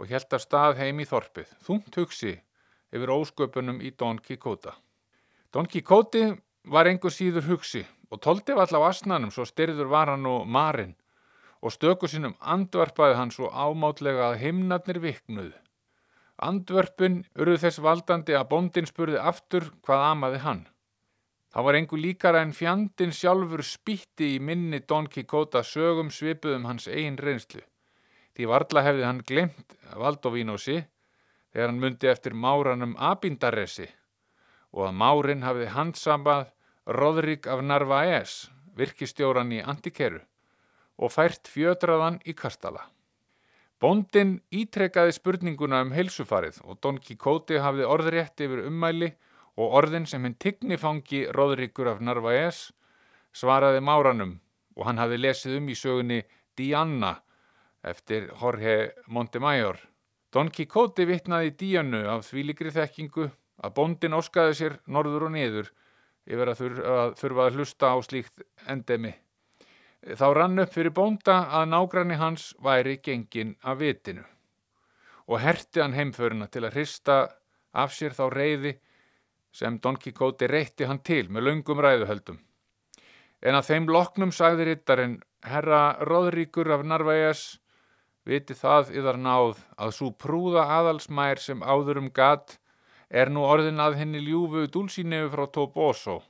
[0.00, 2.32] og held af stað heim í þorpið, þungt hugsi
[2.92, 4.74] yfir ósköpunum í Don Quixote.
[5.52, 6.22] Don Quixote
[6.72, 10.94] var einhver síður hugsi og tóldi vall á asnanum svo styrður var hann og marinn
[11.60, 15.52] og stöku sinnum andvarpaði hann svo ámátlega að himnarnir viknuð.
[16.42, 20.64] Andvörpun urðu þess valdandi að bóndin spurði aftur hvað amaði hann.
[21.52, 26.88] Það var einhver líkara en fjandin sjálfur spýtti í minni Don Quixote sögum svipuðum hans
[26.88, 27.60] eigin reynslu.
[28.32, 30.80] Því varla hefði hann glemt Valdovínosi
[31.52, 33.92] þegar hann myndi eftir máranum Abindaresi
[34.72, 36.50] og að márin hafði handsambað
[36.98, 40.22] Rodrik af Narvaez, virkistjóran í Antikeru
[41.02, 42.88] og fært fjötraðan í Kastala.
[43.82, 49.10] Bóndin ítrekkaði spurninguna um heilsufarið og Don Quixote hafði orðrétt yfir ummæli
[49.58, 52.68] og orðin sem hinn tignifangi Rodrikur af Narvaez
[53.34, 54.36] svaraði máranum
[54.76, 56.20] og hann hafði lesið um í sögunni
[56.56, 57.16] Diana
[57.82, 59.80] eftir Jorge Montemayor.
[60.32, 63.28] Don Quixote vittnaði Díanu af þvíligri þekkingu
[63.62, 65.70] að bóndin óskaði sér norður og niður
[66.26, 66.62] yfir að
[67.18, 69.14] þurfa að hlusta á slíkt endemi.
[70.02, 74.24] Þá rann upp fyrir bónda að nágranni hans væri gengin af vitinu
[75.30, 77.18] og herti hann heimföruna til að hrista
[77.72, 78.72] af sér þá reyði
[79.54, 82.38] sem Don Quixote reytti hann til með laungum ræðuhöldum.
[83.42, 87.42] En að þeim loknum sagði rittarinn, herra Róðríkur af Narvajas,
[88.24, 92.58] viti það yðar náð að svo prúða aðalsmær sem áðurum gat
[93.12, 96.22] er nú orðin að henni ljúfu dúlsínefu frá Toboso.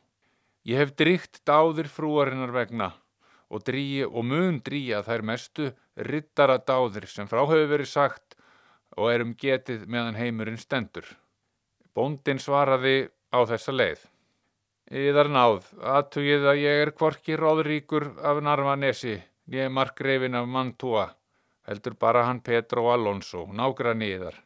[0.66, 2.90] Ég hef dríkt dáðir frúarinnar vegna
[3.52, 8.36] og, dríi, og mun dríja þær mestu rittara dáðir sem frá hefur verið sagt
[8.96, 11.06] og er um getið meðan heimurinn stendur.
[11.94, 14.02] Bóndin svaraði á þessa leið.
[14.92, 21.06] Íðar náð, aðtugið að ég er kvorki róðríkur af Narvanesi, nýja markreifin af Mantua,
[21.68, 24.36] heldur bara hann Petro Alonso, nágrann yðar.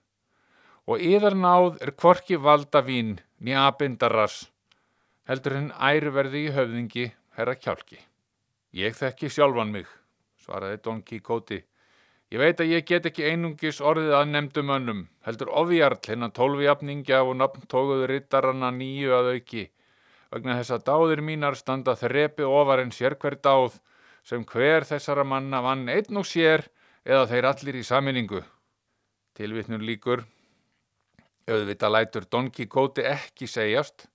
[0.86, 4.44] Og yðar náð er kvorki valda vín, nýja abindarras,
[5.26, 7.98] heldur henn æruverði í höfðingi, herra kjálki.
[8.70, 9.88] Ég þekki sjálfan mig,
[10.38, 11.64] svaraði Don Quixote.
[12.30, 17.24] Ég veit að ég get ekki einungis orðið að nefndum önnum, heldur ofjarl hennan tólfjafningja
[17.26, 19.66] og nafntóguðu rittaranna nýju að auki,
[20.30, 23.80] vegna þess að dáðir mínar standa þrepi ofar en sér hver dáð,
[24.22, 26.66] sem hver þessara manna vann einn og sér
[27.02, 28.46] eða þeir allir í saminningu.
[29.34, 30.26] Tilvitnur líkur,
[31.46, 34.08] auðvita lætur Don Quixote ekki segjast,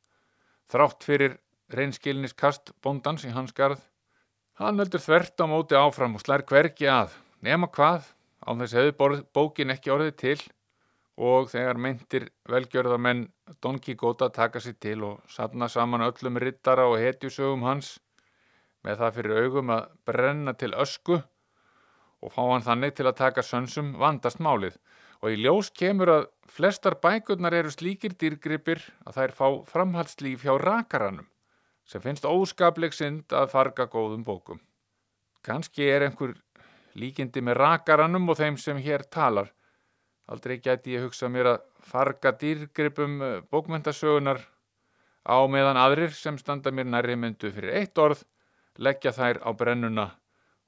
[0.72, 1.38] þrátt fyrir
[1.72, 3.80] reynskilniskast bóndans í hans garð.
[4.60, 8.10] Hann heldur þvert á móti áfram og slær hverki að, nema hvað,
[8.44, 10.39] á þess hefði bókin ekki orðið til
[11.22, 13.26] og þegar meintir velgjörðamenn
[13.62, 17.98] Don Quixote taka sér til og satna saman öllum rittara og hetjusögum hans
[18.86, 21.20] með það fyrir augum að brenna til ösku
[22.22, 24.80] og fá hann þannig til að taka sönsum vandast málið
[25.21, 30.55] og í ljós kemur að flestar bækurnar eru slíkir dýrgripir að þær fá framhaldslíf hjá
[30.60, 31.27] rakaranum
[31.86, 34.60] sem finnst óskapleg synd að farga góðum bókum.
[35.43, 36.36] Kanski er einhver
[36.95, 39.51] líkindi með rakaranum og þeim sem hér talar.
[40.31, 44.39] Aldrei gæti ég hugsa mér að farga dýrgripum eh, bókmyndasögunar
[45.27, 48.23] á meðan aðrir sem standa mér nærri myndu fyrir eitt orð,
[48.77, 50.07] leggja þær á brennuna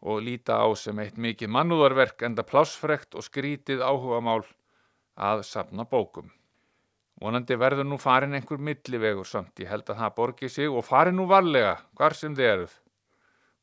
[0.03, 4.41] og líta á sem eitt mikið mannúðarverk enda plásfrekt og skrítið áhuga mál
[5.15, 6.31] að sapna bókum.
[7.23, 11.15] Vonandi verður nú farin einhver millivegur samt, ég held að það borgi sig og farin
[11.15, 12.73] nú varlega, hvar sem þið eruð.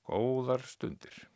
[0.08, 1.26] Góðar stundir.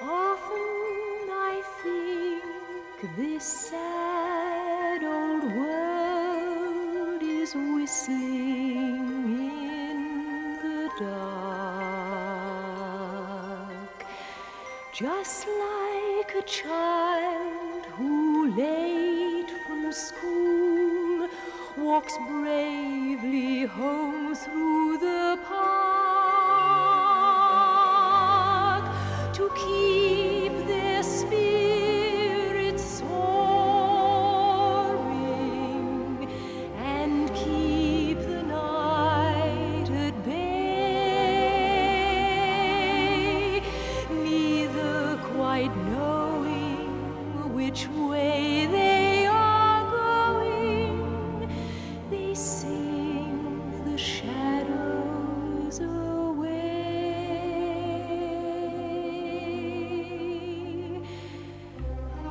[0.00, 3.70] Often I think this
[7.50, 9.08] is whistling
[9.40, 9.98] in
[10.62, 11.66] the dark,
[14.92, 21.28] just like a child who late from school
[21.76, 25.59] walks bravely home through the park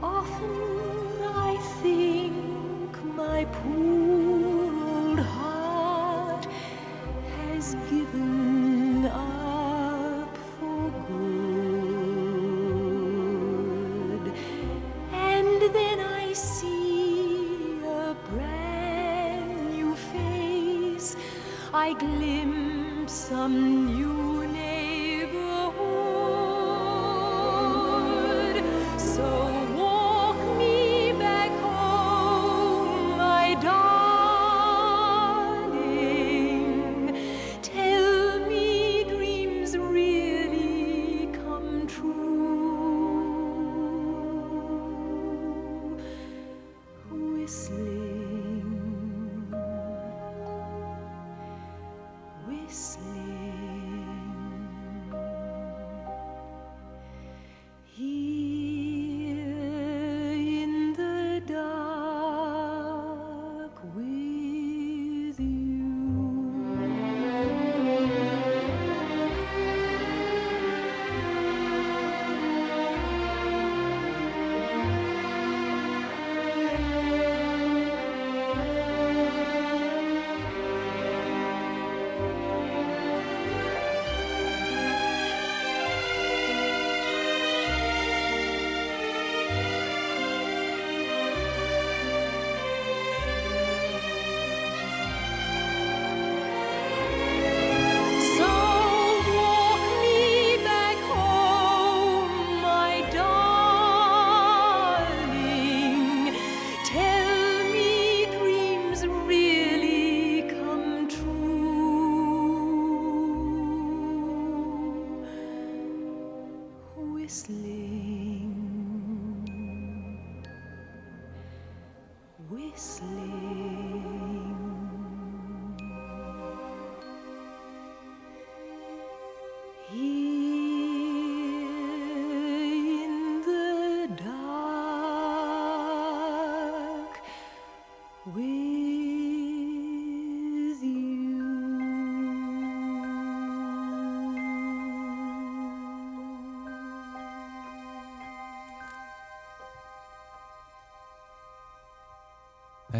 [0.01, 3.78] Often I think my poor
[21.99, 24.28] glimpse some new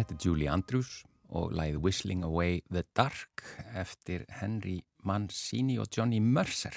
[0.00, 0.92] Þetta er Julie Andrews
[1.30, 3.42] og læði Whistling Away the Dark
[3.76, 6.72] eftir Henry Mancini og Johnny Mercer.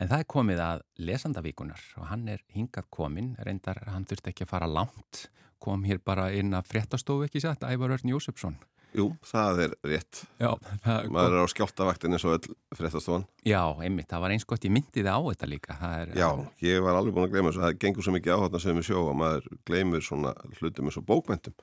[0.00, 4.46] En það er komið að lesandavíkunar og hann er hingað komin, reyndar hann þurfti ekki
[4.46, 5.26] að fara langt,
[5.60, 8.56] kom hér bara inn að fréttastofu ekki satt, Ævar Örn Jósefsson.
[8.96, 10.22] Jú, það er rétt.
[10.40, 10.48] Já,
[10.82, 13.26] það, Maður er á skjáltavaktin eins og öll fréttastofan.
[13.46, 15.76] já, einmitt, það var eins gott, ég myndi það á þetta líka.
[16.00, 16.30] Er, Já,
[16.64, 17.62] ég var alveg búin að gleyma þessu.
[17.68, 21.06] Það gengur svo mikið áhætna sem við sjó að maður gleymir svona hlutum eins og
[21.06, 21.54] bókmentum.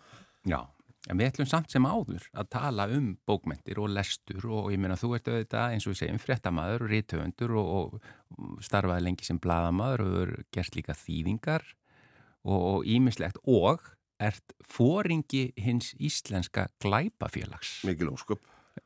[0.48, 0.62] Já,
[1.12, 4.98] en við ætlum samt sem áður að tala um bókmentir og lestur og ég meina
[5.00, 7.98] þú ert auðvitað eins og við segjum fréttamaður, rítöfundur og,
[8.38, 11.68] og starfaði lengi sem bladamaður og hefur gert líka þýðingar
[12.48, 13.84] og ímislegt og
[14.24, 17.82] ert fóringi hins íslenska glæpafélags.
[17.86, 18.42] Mikil ósköp.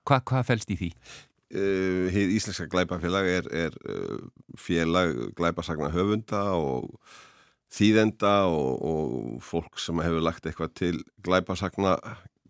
[0.08, 0.90] Hva, hvað fælst í því?
[1.52, 4.22] Uh, Íslenska glæpafélag er, er uh,
[4.56, 6.94] félag glæpasagna höfunda og
[7.72, 11.98] þýðenda og, og fólk sem hefur lagt eitthvað til glæpasagna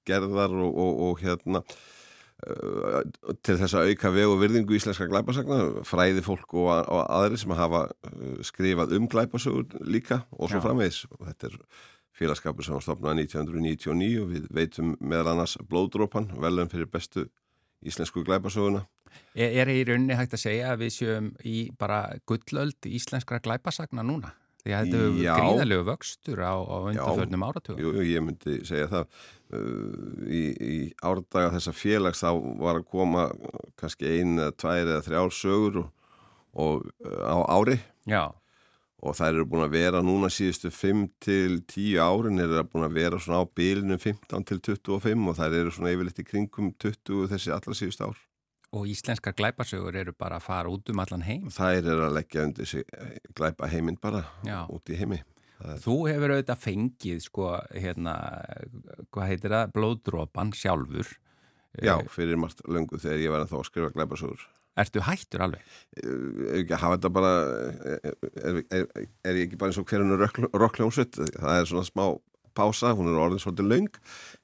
[0.08, 3.02] gerðar og, og, og hérna uh,
[3.46, 7.54] til þess að auka veg og virðingu íslenska glæpasagna, fræði fólk og, og aðri sem
[7.58, 10.66] hafa uh, skrifað um glæpasugur líka og svo Já.
[10.68, 11.60] framvegis og þetta er
[12.22, 17.28] félagskapur sem var stopnað 1999 og við veitum meðal annars blóðdrópan, velum fyrir bestu
[17.86, 18.86] íslensku glæpasuguna
[19.36, 24.04] Er, er í rauninni hægt að segja að við séum í bara gullöld íslenskra glæpasagna
[24.08, 24.34] núna?
[24.62, 25.32] Því að þetta hefur Já.
[25.40, 27.80] gríðalegu vöxtur á, á undanförnum áratugum.
[27.82, 29.16] Jú, jú, ég myndi segja það
[29.58, 32.30] uh, í, í árdaga þessa félags þá
[32.62, 33.26] var að koma
[33.82, 35.90] kannski ein tvær eða þrjár sögur og,
[36.54, 38.30] og uh, á ári Já,
[39.02, 43.00] og þær eru búin að vera núna síðustu 5 til 10 árin eru búin að
[43.00, 47.32] vera svona á bylinu 15 til 25 og þær eru svona yfirleitt í kringum 20
[47.34, 48.22] þessi allra síðustu ár.
[48.72, 51.50] Og íslenskar glæpasögur eru bara að fara út um allan heim.
[51.52, 54.64] Þær eru að leggja undir sig eh, glæpa heiminn bara Já.
[54.72, 55.20] út í heimi.
[55.62, 58.16] Er, Þú hefur auðvitað fengið, sko, hérna,
[59.14, 61.12] hvað heitir það, blóðdrópan sjálfur.
[61.82, 64.48] já, Eh, fyrir margt löngu þegar ég var að þá að skrifa glæpasögur.
[64.82, 65.62] Ertu hættur alveg?
[66.80, 67.32] hafa þetta bara
[67.92, 68.86] er, er, er,
[69.28, 70.18] er ég ekki bara eins og hverjunu
[70.56, 72.06] rockljónsvitt það er svona smá
[72.56, 73.90] pása, hún er orðin svolítið löng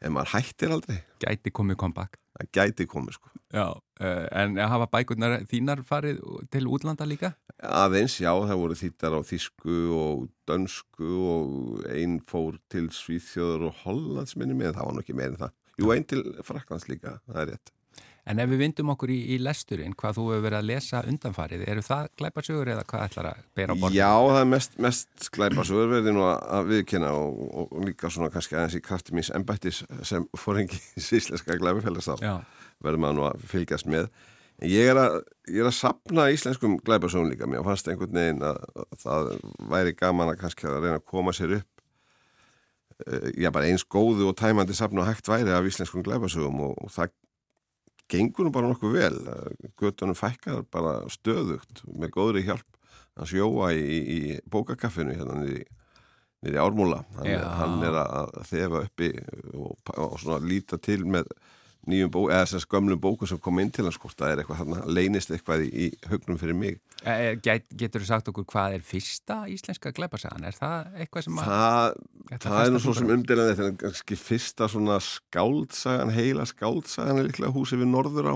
[0.03, 2.19] en maður hættir aldrei Gæti komið comeback.
[2.37, 3.33] Það gæti komið sko.
[3.55, 6.23] Já, uh, en hafa bækurnar þínar farið
[6.53, 7.33] til útlanda líka?
[7.57, 13.79] aðeins, já, það voru þýttar á þísku og dönsku og einn fór til Svíþjóður og
[13.85, 15.55] Hollands minni með, það var nú ekki meir en það.
[15.77, 17.73] Jú, einn til Fraklands líka, það er rétt
[18.27, 21.61] En ef við vindum okkur í, í lesturinn, hvað þú hefur verið að lesa undanfarið,
[21.71, 23.99] eru það glæpasögur eða hvað ætlar að bera á borðinu?
[24.01, 28.31] Já, það er mest, mest er verið nú að, viðkynna og, og, og líka svona
[28.33, 32.33] kannski aðeins í krafti míns embættis sem fóringi íslenska glæpafélagsdál Já,
[32.83, 34.09] verður maður nú að fylgjast með.
[34.57, 35.15] En ég er að,
[35.53, 39.31] ég er að sapna íslenskum glæpasögum líka, mér fannst einhvern veginn að, að það
[39.71, 41.85] væri gaman að kannski að reyna að koma sér upp
[43.05, 46.75] uh, já bara eins góðu og tæmandi sapna og hægt væri af íslenskum glæpasögum og,
[46.81, 47.13] og það
[48.11, 49.17] gengur nú bara nokkuð vel.
[49.79, 52.67] Göttunum fækkar bara stöðugt með góðri hjálp.
[53.17, 57.01] Hans Jóa í, í, bókakaffinu hérna niður í Ármúla.
[57.17, 59.11] Hann, hann er að að þefa uppi
[59.57, 61.31] og, og svona líta til með
[61.89, 64.61] nýjum bók, eða þessar gömlum bóku sem kom inn til hans hvort það er eitthvað
[64.63, 68.75] þarna, leynist eitthvað í, í hugnum fyrir mig Eh, get, getur þú sagt okkur hvað
[68.79, 70.47] er fyrsta íslenska glæpasagan?
[70.49, 71.49] Er það eitthvað sem að...
[71.51, 77.21] það, það er nú svo sem umdilandi þetta er kannski fyrsta svona skáldsagan heila skáldsagan
[77.21, 78.35] er líklega húsi við norður á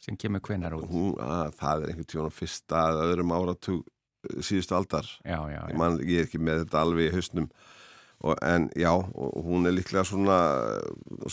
[0.00, 0.86] sem kemur hvenar út?
[0.92, 5.58] Hún, að, það er einhvern tíma fyrsta að öðrum áratug eh, síðustu aldar Já, já,
[5.58, 5.64] já.
[5.66, 7.50] ég, man, ég er ekki með þetta alveg í hausnum
[8.20, 10.36] og, en já, hún er líklega svona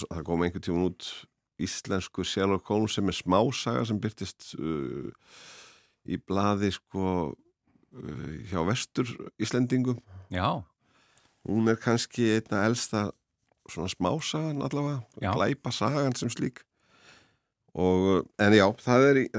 [0.07, 1.07] það kom einhvern tíma út
[1.59, 5.09] íslensku Sherlock Holmes sem er smásaga sem byrtist uh,
[6.07, 9.09] í blaði sko uh, hjá vestur
[9.41, 9.97] Íslendingum.
[10.31, 10.61] Já,
[11.47, 13.07] hún er kannski einna elsta
[13.67, 15.33] svona smásagan allavega Já.
[15.35, 16.61] glæpa sagan sem slík.
[17.77, 19.31] Og en já, það er í-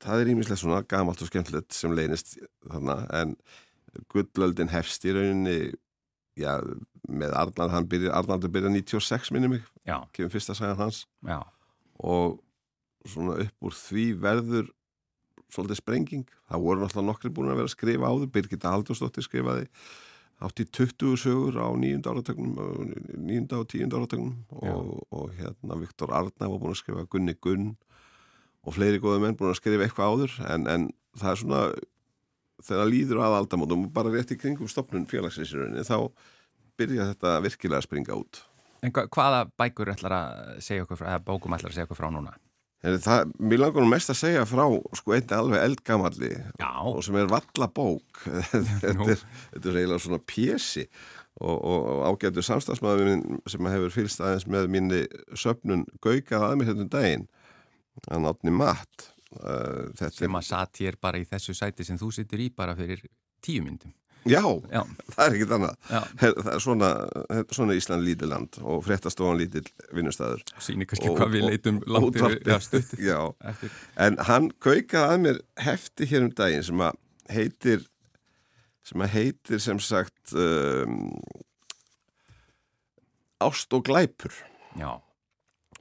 [0.00, 2.38] það er ímislega svona gamalt og skemmtilegt sem leynist
[2.70, 3.36] þarna en
[4.14, 5.74] gullöldin hefst í rauninni
[6.40, 6.54] já,
[7.08, 9.64] með Arnald, hann byrja, Arnaldur byrja 96 minni mig,
[10.14, 11.40] kemur fyrsta sagan hans já.
[11.98, 12.40] og
[13.08, 14.70] svona upp úr því verður
[15.50, 16.28] svolítið sprenging.
[16.50, 18.30] Það voru náttúrulega nokkri búin að vera að skrifa áður.
[18.34, 19.66] Birgitta Haldursdóttir skrifaði
[20.40, 22.54] átt í 20 sögur á nýjunda áratögnum,
[23.20, 27.74] nýjunda og tíunda áratögnum og, og hérna Viktor Arna var búin að skrifa Gunni Gunn
[28.64, 30.86] og fleiri góða menn búin að skrifa eitthvað áður en, en
[31.20, 31.60] það er svona
[32.66, 35.96] þegar líður að aldamótum og bara rétt í kringum stopnun félagsreisirunni þá
[36.80, 38.44] byrja þetta virkilega að springa út.
[38.80, 42.00] En hva, hvaða bækur ætlar að segja okkur frá, eða bókum ætlar að segja okkur
[42.00, 42.32] frá núna?
[42.80, 44.62] Það, mér langar nú mest að segja frá
[44.96, 48.22] sko einni alveg eldgamalli Já, og sem er valla bók
[48.54, 50.86] þetta, er, eiginlega svona pjesi
[51.44, 53.12] og, og, og ágættu samstagsmaður
[53.52, 55.02] sem hefur fylgst aðeins með minni
[55.36, 57.28] söpnun gaukað að mér hérna um daginn.
[58.08, 62.12] Hann átni mat uh, þetta sem að satt hér bara í þessu sæti sem þú
[62.14, 63.02] sittur í bara fyrir
[63.44, 63.94] tíu myndum.
[64.28, 64.82] Já, Já.
[65.14, 65.76] það er ekkit annað.
[66.20, 66.88] Það er svona,
[67.32, 69.64] er svona Ísland lítið land og fréttastofan lítill
[69.96, 70.42] vinnustæður.
[70.60, 72.42] Sýnir kannski hvað við leitum langt yfir
[74.04, 77.00] en hann kaukaði að mér hefti hér um daginn sem að
[77.30, 77.86] heitir
[78.86, 81.14] sem að heitir sem sagt um,
[83.40, 84.34] Ást og glæpur
[84.76, 85.00] Já,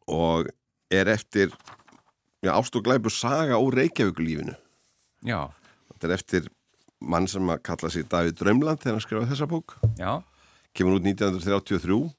[0.08, 0.48] og
[0.94, 1.52] er eftir
[2.44, 4.56] já, Ást og glæpur saga úr Reykjavíkulífinu.
[5.26, 5.50] já,
[5.94, 6.48] Þetta er eftir
[7.02, 9.76] mann sem að kalla sig Davíð Drömland þegar hann skrifaði þessa bók.
[10.00, 10.22] já,
[10.74, 12.14] kemur út 1933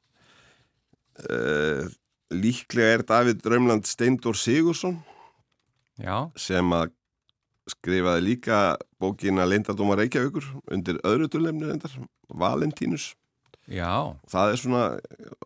[1.31, 1.89] uh,
[2.31, 5.01] líklega er Davíð Drömland Steindór Sigursson
[6.01, 6.93] já, sem að
[7.71, 8.61] skrifaði líka
[9.01, 11.93] bókina Leindardóma Reykjavíkur undir öðru tullemni reyndar,
[12.29, 13.13] Valentínus.
[13.71, 14.81] Já, það er svona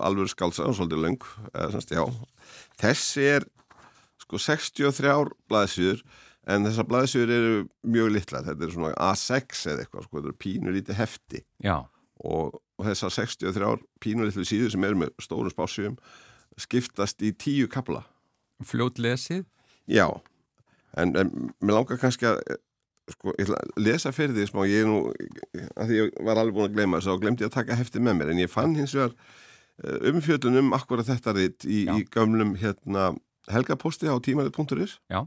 [0.01, 1.93] alveg skálsa og svolítið löng eða, semst,
[2.81, 3.45] þessi er
[4.25, 6.05] sko 63 blaðsýður
[6.51, 7.55] en þessar blaðsýður eru
[7.95, 8.45] mjög litlar.
[8.49, 11.45] Þetta er svona A6 eða eitthvað sko, þetta er pínu lítið hefti.
[12.25, 13.72] Og, og þessar 63
[14.05, 15.97] pínulitlu síður sem eru með stórum spásjum
[16.61, 18.05] skiptast í tíu kapla.
[18.64, 19.43] fljót lesið,
[19.91, 20.07] Já,
[20.97, 22.39] en, en mér langar kannski að
[23.12, 25.01] sko, ég ætla að lesa fyrir því smá, ég er nú,
[25.77, 28.01] að því ég var alveg búin að gleyma þess að glemdi ég að taka hefti
[28.01, 29.12] með mér, en ég fann hins vegar
[29.85, 33.11] eh, umfjöldun um akkurat þetta ritt í, í gömlum hérna,
[33.53, 35.24] helgaposti á tímarit.is Já.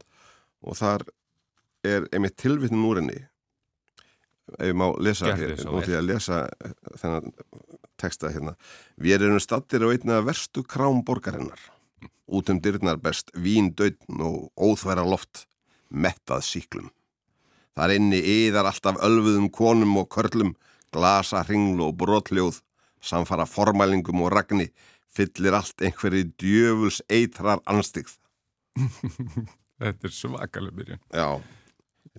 [0.61, 1.05] og þar
[1.85, 3.19] er einmitt tilvitnum úr henni
[4.57, 6.47] ef ég má lesa hér, nú ég að lesa
[7.01, 7.33] þennan
[7.99, 8.53] texta hérna.
[8.95, 11.59] Við erum stattir á einna verstu krám borgarinnar.
[12.27, 15.47] Út um dyrnar best vín döðn og óþværa loft
[15.91, 16.91] mettað síklum
[17.77, 20.55] Þar inni yðar alltaf ölfuðum konum og körlum
[20.93, 22.63] glasa hringlu og brotljóð
[23.05, 24.71] samfara formælingum og ragni
[25.15, 28.17] fyllir allt einhverju djöfuls eitrar anstigð
[29.81, 31.01] þetta er svakalega byrjun.
[31.13, 31.29] Já,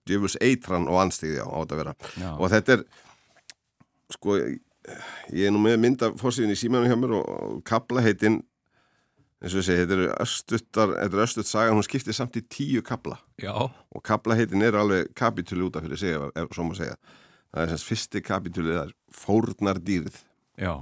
[0.09, 1.95] djöfuls eitran og anstigð já, á þetta að vera.
[2.15, 2.85] Já, og þetta er
[4.15, 8.41] sko ég er nú með mynda fórsíðin í símanum hjá mér og, og kaplaheitin
[9.39, 13.53] eins og segi, þetta er er östutt sagan, hún skiptir samt í tíu kapla já,
[13.55, 16.97] og kaplaheitin er alveg kapitúli út af fyrir sig ef, svo má segja.
[17.53, 20.17] Það er semst fyrsti kapitúli það er fórnar dýrið
[20.59, 20.73] já,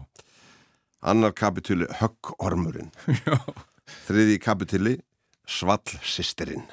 [1.02, 2.92] annar kapitúli höggormurinn
[4.06, 4.96] þriði kapitúli
[5.46, 6.64] svallsistirinn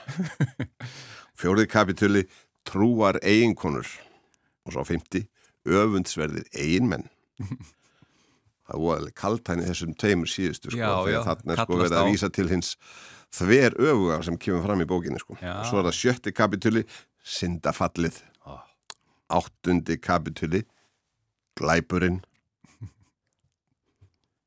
[1.39, 2.25] fjórði kapitúli
[2.67, 3.87] trúar eiginkonur.
[4.63, 5.25] Og svo fymti
[5.67, 7.09] öfundsverðir eiginmenn.
[8.63, 11.95] Það var alveg kaltæni þessum tveimur síðustu sko, Já, já, þegar þarna er sko verið
[11.99, 12.69] að vísa til hins
[13.35, 15.35] þver öfuga sem kemur fram í bókinni sko.
[15.41, 15.57] Já.
[15.67, 16.85] svo er það sjötti kapitúli
[17.27, 18.21] syndafallið.
[18.47, 18.55] Ó.
[19.35, 20.63] áttundi kapitúli
[21.59, 22.21] glæpurinn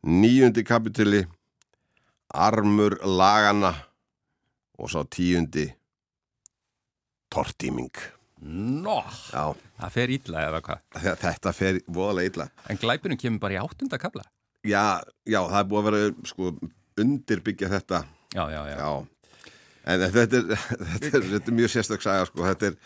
[0.06, 1.24] níundi kapitúli
[2.34, 3.72] armur lagana
[4.78, 5.66] og svo tíundi
[7.32, 7.90] tortíming.
[8.46, 8.98] Nó,
[9.32, 9.42] já,
[9.80, 10.80] það fer illa eða hvað.
[11.00, 12.46] þe- þetta fer voðalega illa.
[12.68, 14.22] En glæpurinn kemur bara í áttunda kapla.
[14.66, 16.52] já, já, það er búið að vera sko,
[17.00, 18.04] undirbyggja þetta.
[18.34, 19.06] Já, já, já, já,
[19.86, 20.46] en þetta er,
[20.92, 22.76] þetta er, þetta er mjög sérstök saga sko, þetta er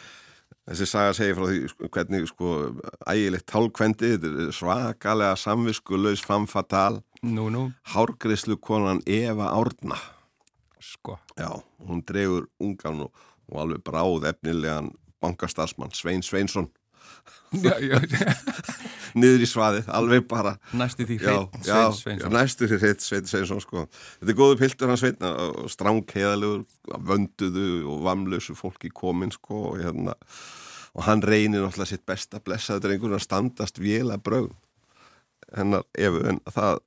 [0.70, 2.50] Þessi saga segir frá því sko, hvernig sko,
[3.10, 9.98] ægilegt tálkvendi, þetta er svakalega samviskulegs famfatal, nú, nú, hárgreislu konan Eva Árna.
[10.80, 11.50] sko, Já,
[11.88, 13.10] hún dregur ungan og,
[13.50, 16.70] og alveg bráð efnilegan bankastarfsmann Svein Sveinsson
[17.52, 17.98] já, já,
[19.20, 22.32] niður í svaðið, alveg bara næstu því já, hreitt já, Sveins Sveinsson.
[22.36, 23.84] næstu fyrir hreitt Svein Sveinsson sko.
[24.22, 26.64] þetta er góðu piltur hans Svein og stránkheðalegur,
[27.10, 30.14] vönduðu og vamlösu fólki komin sko, og, hérna,
[30.94, 34.56] og hann reynir náttúrulega sitt besta blessaður drengur að standast vél að brögum
[35.56, 36.80] hennar efu en það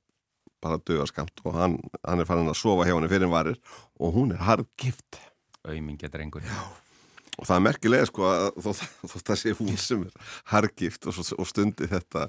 [0.64, 3.60] bara döga skamt og hann, hann er farin að sofa hjá henni fyrir en varir
[4.00, 4.44] og hún er
[6.24, 6.46] einhver.
[7.34, 8.70] og það er merkilega sko að þó,
[9.12, 12.28] það sé hún sem er hargift og, og stundi þetta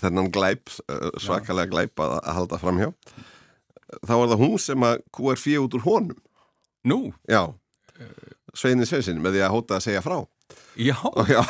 [0.00, 2.90] þennan glæp, eh, svakalega glæp að, að halda framhjá
[4.08, 6.18] þá er það hún sem að kúar fyrir út úr honum.
[6.88, 6.98] Nú,
[7.28, 7.42] já,
[8.54, 10.18] Sveinin Sveinsin með því að hóta að segja frá
[10.78, 11.40] já, og, já,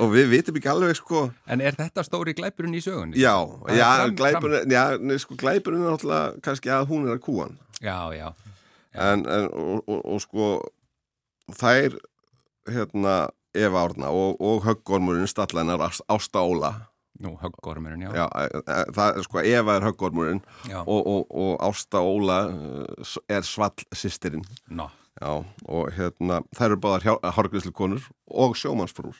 [0.00, 1.24] og við vitum ekki alveg sko.
[1.46, 3.18] En er þetta stóri glæpurinn í sögunni?
[3.20, 3.34] já,
[3.68, 7.24] er já, fram- glæpurinn já, nei, sko, glæpurinn er náttúrulega kannski að hún er að
[7.26, 8.28] kúan Já, já,
[8.94, 10.48] en, en og, og, og sko
[11.58, 11.96] þær
[12.70, 13.14] hérna
[13.58, 16.70] Eva Árna og, og höggormurinn stallænar Ásta Óla.
[17.22, 18.12] Nú, höggormurinn, já.
[18.16, 20.40] já, e, e, það er sko Eva er höggormurinn
[20.70, 24.86] Já, og, og, og Ásta Óla eh, er svall sýstirinn ná,
[25.20, 29.18] já, og hérna þær eru báðar hárgríslu konur og sjómannsfrúr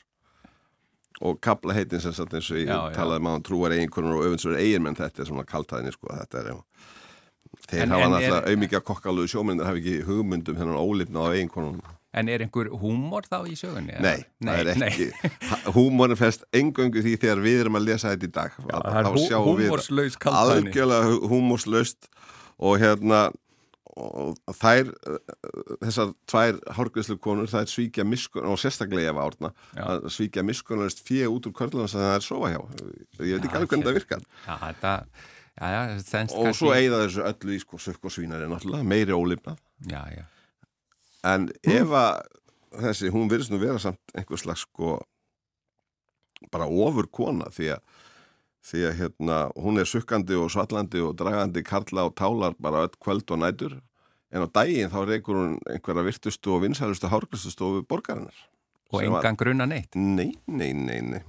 [1.21, 2.95] og kapla heitin sem sagt eins og ég Já, já.
[2.97, 6.57] talaði maður trúar eiginkonur og öfundsverður eiginmenn þetta er svona kaltæðinni sko þetta er já
[7.69, 11.83] þeir En- hafa náttúrulega auðmikið kokkaluðu sjómyndir hafa ekki hugmyndum hennan ólifna á eiginkonunum
[12.13, 13.89] En er einhver húmor þá í sögunni?
[13.89, 14.01] eða?
[14.05, 14.89] Nei, það er nei.
[14.89, 19.07] ekki Húmórin fest engöngu því þegar við erum að lesa þetta í dag Já, það
[19.15, 19.71] hú- sjáum við.
[20.29, 22.05] Algjörlega húmórslaust
[22.61, 23.23] og hérna
[23.99, 25.19] og þær uh,
[25.83, 31.29] þessar tvær hárgræslu konur þær svíkja miskun og sérstaklega ef árna að svíkja miskunarist fjö
[31.33, 32.59] út úr körlunum sem það er sofa hjá.
[33.21, 34.27] Ég veit ekki alveg hvernig það virkar.
[34.47, 34.93] Já, þetta,
[35.53, 39.57] já, já, og svo eigða þessu öllu í sko sökk og svínari náttúrulega, meiri ólifna
[41.23, 42.21] en ef að
[42.83, 44.97] þessi, hún virðist nú vera samt einhver slags sko
[46.51, 47.92] bara ofur kona því að
[48.63, 52.95] því að hérna, hún er sukkandi og svallandi og dragandi karla og tálar bara öll
[52.95, 53.77] kvöld og nætur.
[54.33, 58.35] En á daginn þá reykur hún einhverja virtustu og vinsælustu hárgræstustofu borgarinnar.
[58.93, 59.95] Og engan grunna neitt?
[59.95, 61.23] Nei, nei, nei, nei.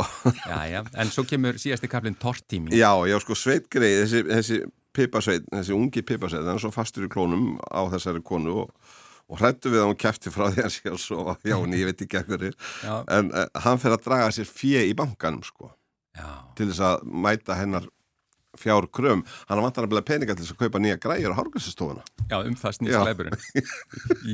[0.48, 4.58] Já, já, en svo kemur síðasti kaplinn tortími Já, já, sko sveitgreið, þessi, þessi
[4.96, 8.94] pipasveit, þessi ungi pipasveit hann er svo fastur í klónum á þessari konu og,
[9.28, 11.90] og hrættu við að hún kæfti frá því að sé að svo, já, en ég
[11.90, 15.68] veit ekki ekkur en uh, hann fer að draga sér fjö í bankanum, sko
[16.16, 17.88] já, til þess að mæta hennar
[18.58, 22.02] fjár krum, hann vantar að bila peninga til þess að kaupa nýja græjur á hárgræsistofuna
[22.26, 23.02] já, um það snýst Já.
[23.06, 23.36] læburinn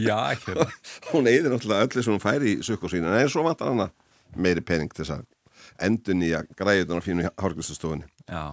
[0.07, 0.66] Já, hérna.
[1.12, 3.93] Hún eigðir náttúrulega öllu sem hún fær í sökk og sína, en svo vantar hann
[4.37, 5.27] meiri pening til þess að
[5.87, 8.45] endur nýja græjurnar á fínu hárgræsistofunni Já, Já,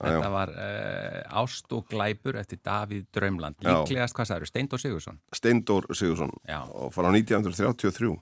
[0.00, 0.32] þetta já.
[0.34, 3.58] var uh, Ást og Glæpur eftir Davíð Draumland.
[3.60, 3.72] Já.
[3.72, 6.60] Líklegast, hvað sagður, Steindór Sigursson Steindór Sigursson Já.
[6.64, 8.12] og frá 1933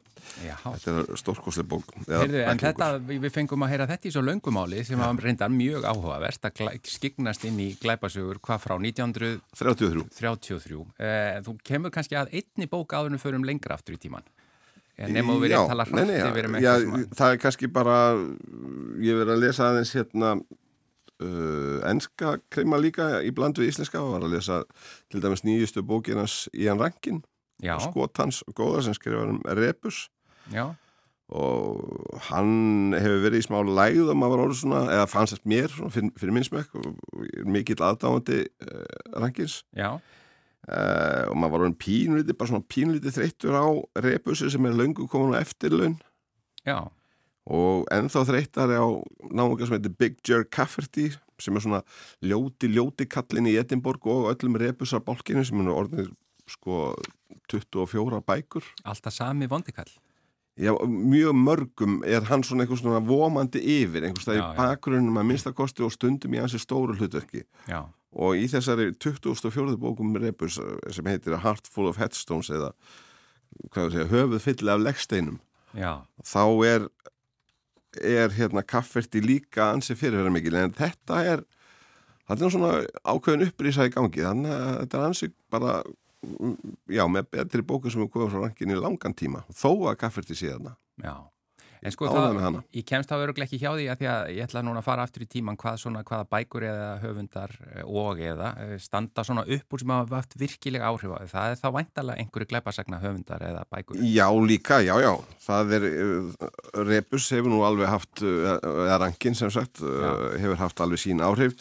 [0.45, 1.93] Já, Þetta er stórkostlega bók.
[2.09, 5.53] Heyrðu, en þetta, við við fengum að heyra þetta í svo löngumáli sem var reyndar
[5.53, 11.95] mjög áhugavert að glæ, skiknast inn í glæpasugur hvað frá 1933 33 eh, Þú kemur
[11.95, 14.27] kannski að einni bók áðurinn fyrir um lengra aftur í tíman
[15.07, 17.43] nema þú verið Já, að tala nei, hrætt nei, yfir um já, að Það er
[17.45, 17.99] kannski bara
[19.05, 20.33] ég verið að lesa aðeins hérna
[21.25, 24.61] uh, enska krima líka í bland við íslenska og var að lesa
[25.13, 27.23] til dæmis nýjustu bókinans Ian Rankin
[27.83, 30.07] skotans góða sem skrifar um Rebus
[30.53, 30.71] já,
[31.29, 35.53] og hann hefur verið í smá lægð og maður var orðið svona, eða fannst þetta
[35.53, 36.79] mér svona, fyrir, fyrir minnsmekk
[37.53, 38.87] mikill aðdáandi uh,
[39.21, 39.59] Rankins.
[39.77, 43.67] Já, uh, og maður var orðin pínlítið, bara svona pínlítið þreyttur á
[44.07, 45.99] Rebusi sem er löngu komin á eftirlaun.
[46.65, 46.89] Já,
[47.49, 48.87] og ennþá þreyttari á
[49.33, 51.09] náunga sem heitir Big Jerk Cafferty
[51.41, 51.83] sem er svona
[52.25, 56.13] ljóti, ljóti kallin í Edinborg og öllum Rebusar bálkinu sem er orðin
[56.49, 56.93] sko
[57.49, 59.91] 24 bækur alltaf sami vondikall
[60.59, 64.47] Já, mjög mörgum er hann svona einhvers svona vomandi yfir, einhvers það já.
[64.57, 69.77] bakgrunnum að minnstakosti og stundum í hansi stóru hlutverki Já, og í þessari 24.
[69.79, 72.73] bókum Rebus eh, sem heitir A Heart Full of Headstones eða
[73.71, 75.39] hvað við segja, höfuð fylli af leggsteinum
[75.79, 75.93] já,
[76.27, 76.89] þá er
[78.05, 81.47] er hérna kafferti líka ansi fyrirverða mikil en þetta er
[82.29, 82.75] þetta er svona
[83.05, 85.81] ákveðin upprýsa í gangi þannig að þetta er ansi bara
[86.27, 90.01] mm, já, með betri bóku sem er komið frá rankin í langan tíma þó að
[90.05, 90.77] kafferti sé þarna.
[91.05, 91.17] Já
[91.83, 94.63] En sko það, ég kemst þá öruglega ekki hjá því að því að ég ætla
[94.67, 98.51] núna að fara aftur í tíman hvað svona, hvaða bækur eða höfundar eh, og eða
[98.65, 101.31] eh, standa svona upp úr sem hafa haft virkilega áhrif á því.
[101.33, 104.03] Það er þá væntalega einhverju glæpasagna höfundar eða bækur.
[104.03, 105.13] Já, líka, já, já.
[105.47, 106.53] Það er, uh,
[106.89, 111.55] Rebus hefur nú alveg haft, eða rankin sem sagt, uh, hefur haft alveg sín áhrif,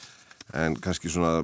[0.58, 1.42] en kannski svona,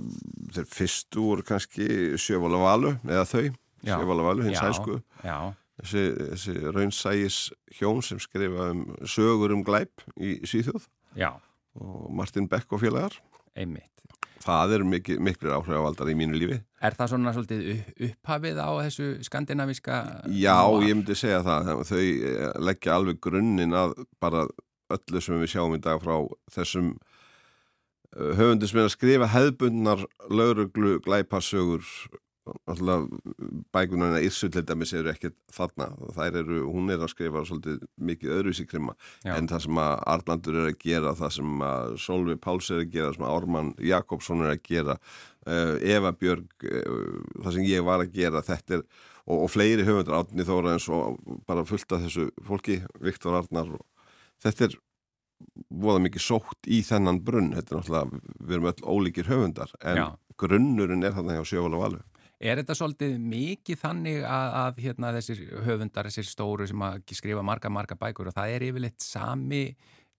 [0.55, 1.87] þeir fyrstu voru kannski
[2.21, 3.45] Sjövala Valu, eða þau,
[3.83, 3.97] Já.
[3.97, 5.37] Sjövala Valu, hins Já, hæsku, Já,
[5.83, 6.03] þessi,
[6.33, 7.37] þessi raunsægis
[7.77, 10.87] hjón sem skrifa um sögur um glæp í Svíþjóð
[11.19, 11.31] já,
[11.79, 13.19] og Martin Beck og félagar.
[13.55, 13.89] einmitt.
[14.43, 16.57] Það er mikil, miklir áhrifavaldar í mínu lífi.
[16.83, 19.99] Er það svona svolítið upp- upphafið á þessu skandinavíska?
[20.35, 21.69] Já, ég myndi segja það.
[21.87, 24.41] Þau eh, leggja alveg grunninn að bara
[24.91, 26.17] öllu sem við sjáum í dag frá
[26.51, 26.89] þessum
[28.17, 31.87] eh, höfundur sem er að skrifa hefðbundnar lauruglu glæpasögur
[32.43, 33.05] alltaf
[33.73, 38.33] bækunarna Írsu til dæmis eru ekkert þarna þær eru, hún er að skrifa svolítið mikið
[38.37, 39.35] öðruvísi krimma Já.
[39.37, 42.91] en það sem að Arnaldur er að gera það sem að Solvi Páls er að
[42.95, 47.67] gera það sem að Ármann Jakobsson er að gera uh, Eva Björg uh, það sem
[47.71, 48.87] ég var að gera þetta er
[49.23, 53.77] og, og fleiri höfundur átni þóra eins og bara fullt af þessu fólki Viktor Arnar
[53.77, 53.85] og
[54.43, 54.79] þetta er
[55.83, 59.99] voða mikið sótt í þennan brunn þetta er náttúrulega, við erum öll ólíkir höfundar en
[59.99, 60.05] Já.
[60.39, 62.03] grunnurinn er þarna hjá Sjöfala Valu
[62.43, 66.81] Er þetta svolítið mikið þannig að, að hérna, þessir höfundar, þessir stóru sem
[67.15, 69.61] skrifa marga, marga bækur og það er yfirleitt sami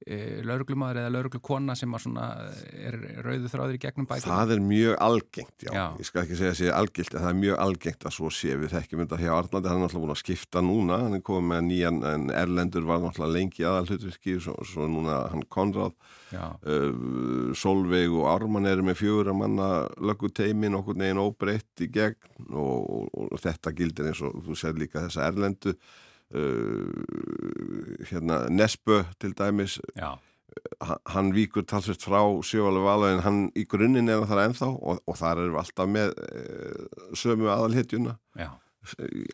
[0.04, 4.28] lauruglumadur eða lauruglukona sem er rauðu þráður í gegnum bækur?
[4.28, 5.70] Það er mjög algengt, já.
[5.72, 5.84] Já.
[6.00, 8.58] Ég skal ekki segja að sé algilt, en það er mjög algengt að svo sé
[8.60, 11.48] við þekkjum þetta hjá Arnaldi, hann er náttúrulega búin að skipta núna, hann er komið
[11.54, 15.96] með nýjan, en Erlendur var náttúrulega lengi aðalhlutvirki, svo, svo núna hann Konrad,
[16.36, 19.70] uh, Solveig og Ármann eru með fjögur að manna
[20.04, 24.58] löggu teimin okkur neginn óbreytt í gegn og, og, og þetta gildir eins og þú
[24.58, 25.78] sér líka þessa Erlendu,
[28.10, 30.14] hérna Nesbø til dæmis, já,
[30.80, 35.00] hann- hann víkur talsvist frá sjóalega vala en hann í grunninn er það ennþá og,
[35.06, 36.42] og þar erum við alltaf með e,
[37.14, 38.16] sömu aðalhetjuna.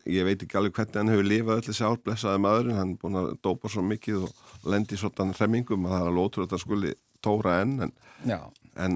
[0.07, 3.17] Ég veit ekki alveg hvernig hann hefur lifað öll þessi árblessaði maðurinn, hann er búin
[3.19, 4.31] að dópa svo mikið og
[4.71, 7.91] lendi svona hremmingum að það er alveg ótrúlega skuli tóra enn en,
[8.25, 8.39] já.
[8.79, 8.95] en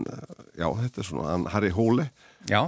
[0.55, 2.07] já, þetta er svona hann Harry Hóli
[2.45, 2.59] Já,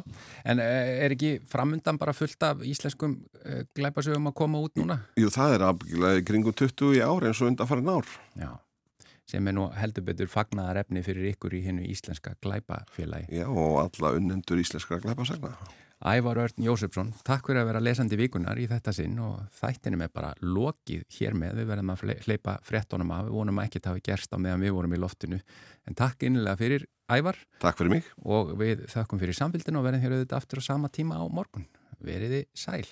[0.46, 5.04] en eh, er ekki framundan bara fullt af íslenskum uh, glæpasögum að koma út núna?
[5.20, 8.10] Jú, það er afbyggilega í kringum 20 í ár eins og undan farin ár
[8.40, 8.50] Já,
[9.30, 13.30] sem er nú heldur betur fagnaðar efni fyrir ykkur í hennu íslenska glæpafélagi.
[13.38, 15.54] Já, og alla unnendur íslenskra glæpasagna
[15.98, 20.12] Ævar Örn Jósefsson, takk fyrir að vera lesandi vikunar í þetta sinn og þættinum er
[20.14, 21.56] bara lokið hér með.
[21.58, 24.76] Við verðum að hleypa fréttonum af, við vonum að ekkert hafi gerst á meðan við
[24.78, 25.40] vorum í loftinu.
[25.90, 30.02] En takk innilega fyrir Ævar Takk fyrir mig og við þökkum fyrir samfélginu og verðum
[30.04, 31.64] hér auðvitað aftur á sama tíma á morgun.
[32.04, 32.84] Veriði sæl.